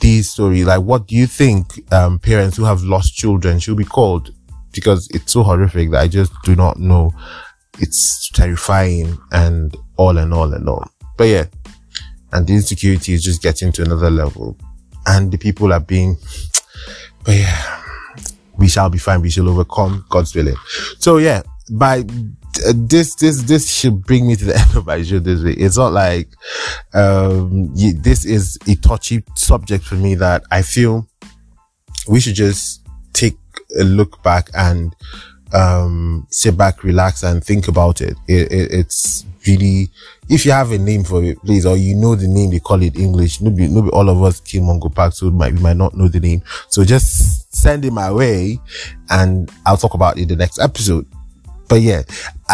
this 0.00 0.30
stories? 0.30 0.66
like 0.66 0.82
what 0.82 1.06
do 1.06 1.16
you 1.16 1.26
think 1.26 1.80
um 1.92 2.18
parents 2.18 2.56
who 2.56 2.64
have 2.64 2.82
lost 2.82 3.14
children 3.14 3.58
should 3.58 3.76
be 3.76 3.84
called? 3.84 4.32
Because 4.72 5.08
it's 5.12 5.32
so 5.32 5.42
horrific 5.42 5.90
that 5.92 6.00
i 6.00 6.08
just 6.08 6.32
do 6.44 6.56
not 6.56 6.78
know. 6.78 7.12
It's 7.78 8.30
terrifying 8.30 9.18
and 9.32 9.76
all 9.96 10.18
and 10.18 10.32
all 10.32 10.52
and 10.52 10.68
all. 10.68 10.84
But 11.16 11.24
yeah 11.24 11.46
and 12.32 12.46
the 12.46 12.54
insecurity 12.54 13.12
is 13.12 13.22
just 13.22 13.42
getting 13.42 13.70
to 13.72 13.82
another 13.82 14.10
level. 14.10 14.56
And 15.06 15.30
the 15.30 15.38
people 15.38 15.72
are 15.72 15.80
being 15.80 16.16
but 17.24 17.34
yeah 17.34 17.80
we 18.56 18.68
shall 18.68 18.88
be 18.88 18.98
fine. 18.98 19.20
We 19.20 19.30
shall 19.30 19.48
overcome 19.48 20.04
god's 20.10 20.34
willing. 20.34 20.56
So 20.98 21.18
yeah 21.18 21.42
by 21.70 22.04
this 22.74 23.14
this 23.16 23.42
this 23.42 23.70
should 23.70 24.04
bring 24.04 24.26
me 24.26 24.36
to 24.36 24.44
the 24.44 24.56
end 24.58 24.76
of 24.76 24.86
my 24.86 25.02
show 25.02 25.18
this 25.18 25.42
week. 25.42 25.58
It's 25.58 25.76
not 25.76 25.92
like 25.92 26.28
um 26.92 27.72
y- 27.74 27.94
this 27.96 28.24
is 28.24 28.58
a 28.68 28.74
touchy 28.76 29.22
subject 29.36 29.84
for 29.84 29.96
me 29.96 30.14
that 30.14 30.42
i 30.50 30.62
feel 30.62 31.06
we 32.08 32.20
should 32.20 32.34
just 32.34 32.82
take 33.12 33.36
a 33.78 33.84
look 33.84 34.22
back 34.22 34.50
and 34.54 34.94
um 35.52 36.26
sit 36.30 36.56
back 36.56 36.82
relax 36.84 37.22
and 37.22 37.42
think 37.44 37.68
about 37.68 38.00
it. 38.00 38.16
It, 38.28 38.50
it 38.52 38.72
it's 38.72 39.24
really 39.46 39.90
if 40.30 40.46
you 40.46 40.52
have 40.52 40.72
a 40.72 40.78
name 40.78 41.04
for 41.04 41.22
it 41.22 41.38
please 41.42 41.66
or 41.66 41.76
you 41.76 41.94
know 41.94 42.14
the 42.14 42.26
name 42.26 42.50
they 42.50 42.58
call 42.58 42.82
it 42.82 42.96
english 42.96 43.42
maybe 43.42 43.68
maybe 43.68 43.88
all 43.90 44.08
of 44.08 44.22
us 44.22 44.40
came 44.40 44.62
on 44.62 44.68
Mungo 44.76 44.88
Park 44.88 45.12
so 45.12 45.30
might 45.30 45.52
we 45.52 45.60
might 45.60 45.76
not 45.76 45.94
know 45.94 46.08
the 46.08 46.18
name. 46.18 46.42
So 46.68 46.82
just 46.82 47.54
send 47.54 47.84
it 47.84 47.92
my 47.92 48.10
way 48.10 48.58
and 49.10 49.50
i'll 49.66 49.76
talk 49.76 49.94
about 49.94 50.18
it 50.18 50.28
the 50.28 50.36
next 50.36 50.58
episode 50.58 51.06
but 51.68 51.80
yeah, 51.80 52.02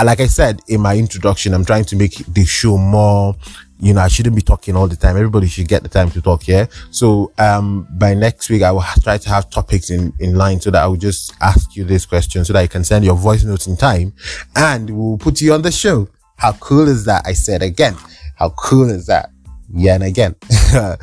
like 0.05 0.21
I 0.21 0.27
said 0.27 0.61
in 0.69 0.81
my 0.81 0.97
introduction, 0.97 1.55
I'm 1.55 1.65
trying 1.65 1.85
to 1.87 1.97
make 1.97 2.17
the 2.27 2.45
show 2.45 2.77
more, 2.77 3.37
you 3.79 3.95
know, 3.95 4.01
I 4.01 4.09
shouldn't 4.09 4.37
be 4.37 4.43
talking 4.43 4.77
all 4.77 4.89
the 4.89 4.97
time. 4.97 5.17
Everybody 5.17 5.49
should 5.49 5.69
get 5.69 5.83
the 5.83 5.89
time 5.89 6.11
to 6.11 6.23
talk. 6.23 6.47
Yeah. 6.47 6.67
So, 6.91 7.33
um, 7.39 7.89
by 7.93 8.15
next 8.15 8.51
week, 8.51 8.63
I 8.63 8.73
will 8.73 8.85
try 9.03 9.19
to 9.19 9.29
have 9.29 9.51
topics 9.51 9.91
in, 9.91 10.13
in 10.21 10.35
line 10.37 10.61
so 10.61 10.71
that 10.71 10.83
I 10.83 10.87
will 10.87 10.97
just 10.97 11.35
ask 11.41 11.75
you 11.77 11.85
this 11.85 12.07
question 12.07 12.45
so 12.45 12.53
that 12.53 12.63
you 12.63 12.69
can 12.69 12.85
send 12.85 13.05
your 13.05 13.17
voice 13.17 13.45
notes 13.45 13.67
in 13.67 13.77
time 13.77 14.13
and 14.57 14.91
we'll 14.91 15.19
put 15.19 15.41
you 15.41 15.55
on 15.55 15.63
the 15.63 15.73
show. 15.73 16.09
How 16.37 16.53
cool 16.53 16.89
is 16.89 17.05
that? 17.07 17.27
I 17.27 17.33
said 17.33 17.63
again. 17.63 17.97
How 18.37 18.51
cool 18.51 18.91
is 18.91 19.07
that? 19.07 19.31
Yeah. 19.73 19.95
And 19.95 20.05
again. 20.05 20.35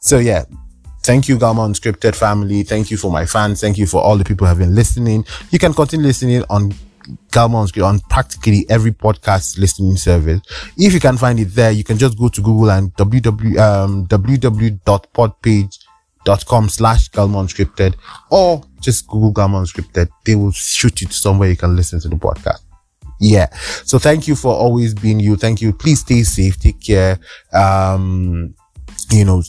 so 0.00 0.18
yeah, 0.18 0.44
Thank 1.06 1.28
you, 1.28 1.38
Galma 1.38 1.68
Unscripted 1.68 2.16
family. 2.16 2.64
Thank 2.64 2.90
you 2.90 2.96
for 2.96 3.12
my 3.12 3.26
fans. 3.26 3.60
Thank 3.60 3.78
you 3.78 3.86
for 3.86 4.02
all 4.02 4.16
the 4.16 4.24
people 4.24 4.44
who 4.44 4.48
have 4.48 4.58
been 4.58 4.74
listening. 4.74 5.24
You 5.52 5.58
can 5.60 5.72
continue 5.72 6.04
listening 6.04 6.42
on 6.50 6.72
Galma 7.30 7.64
Unscripted 7.64 7.86
on 7.86 8.00
practically 8.00 8.66
every 8.68 8.90
podcast 8.92 9.58
listening 9.58 9.96
service. 9.96 10.42
If 10.76 10.92
you 10.92 11.00
can 11.00 11.16
find 11.16 11.40
it 11.40 11.54
there, 11.54 11.70
you 11.70 11.84
can 11.84 11.96
just 11.98 12.18
go 12.18 12.28
to 12.28 12.40
Google 12.40 12.70
and 12.70 12.92
www, 12.94 13.58
um, 13.58 14.06
www.podpage.com 14.06 16.68
slash 16.68 17.10
Galma 17.10 17.44
Unscripted 17.44 17.94
or 18.30 18.62
just 18.80 19.06
Google 19.06 19.32
Galma 19.32 19.62
Unscripted. 19.62 20.08
They 20.24 20.34
will 20.34 20.52
shoot 20.52 21.00
you 21.00 21.06
to 21.08 21.14
somewhere 21.14 21.48
you 21.48 21.56
can 21.56 21.76
listen 21.76 22.00
to 22.00 22.08
the 22.08 22.16
podcast. 22.16 22.60
Yeah. 23.20 23.48
So 23.84 23.98
thank 23.98 24.28
you 24.28 24.36
for 24.36 24.54
always 24.54 24.94
being 24.94 25.20
you. 25.20 25.36
Thank 25.36 25.62
you. 25.62 25.72
Please 25.72 26.00
stay 26.00 26.22
safe. 26.22 26.58
Take 26.58 26.80
care. 26.80 27.18
Um, 27.52 28.54
you 29.10 29.24
know, 29.24 29.42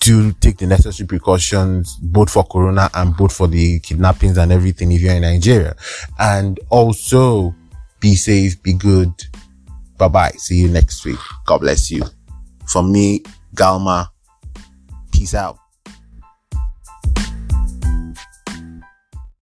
do 0.00 0.32
take 0.32 0.58
the 0.58 0.66
necessary 0.66 1.06
precautions 1.06 1.96
both 1.96 2.30
for 2.30 2.44
corona 2.44 2.88
and 2.94 3.16
both 3.16 3.34
for 3.34 3.46
the 3.48 3.80
kidnappings 3.80 4.38
and 4.38 4.52
everything 4.52 4.92
if 4.92 5.00
you're 5.00 5.14
in 5.14 5.22
Nigeria. 5.22 5.74
And 6.18 6.58
also 6.70 7.54
be 8.00 8.14
safe, 8.14 8.62
be 8.62 8.72
good. 8.74 9.12
Bye 9.96 10.08
bye. 10.08 10.30
See 10.36 10.56
you 10.56 10.68
next 10.68 11.04
week. 11.04 11.18
God 11.46 11.58
bless 11.58 11.90
you. 11.90 12.04
From 12.66 12.92
me, 12.92 13.22
Galma. 13.54 14.08
Peace 15.12 15.34
out. 15.34 15.58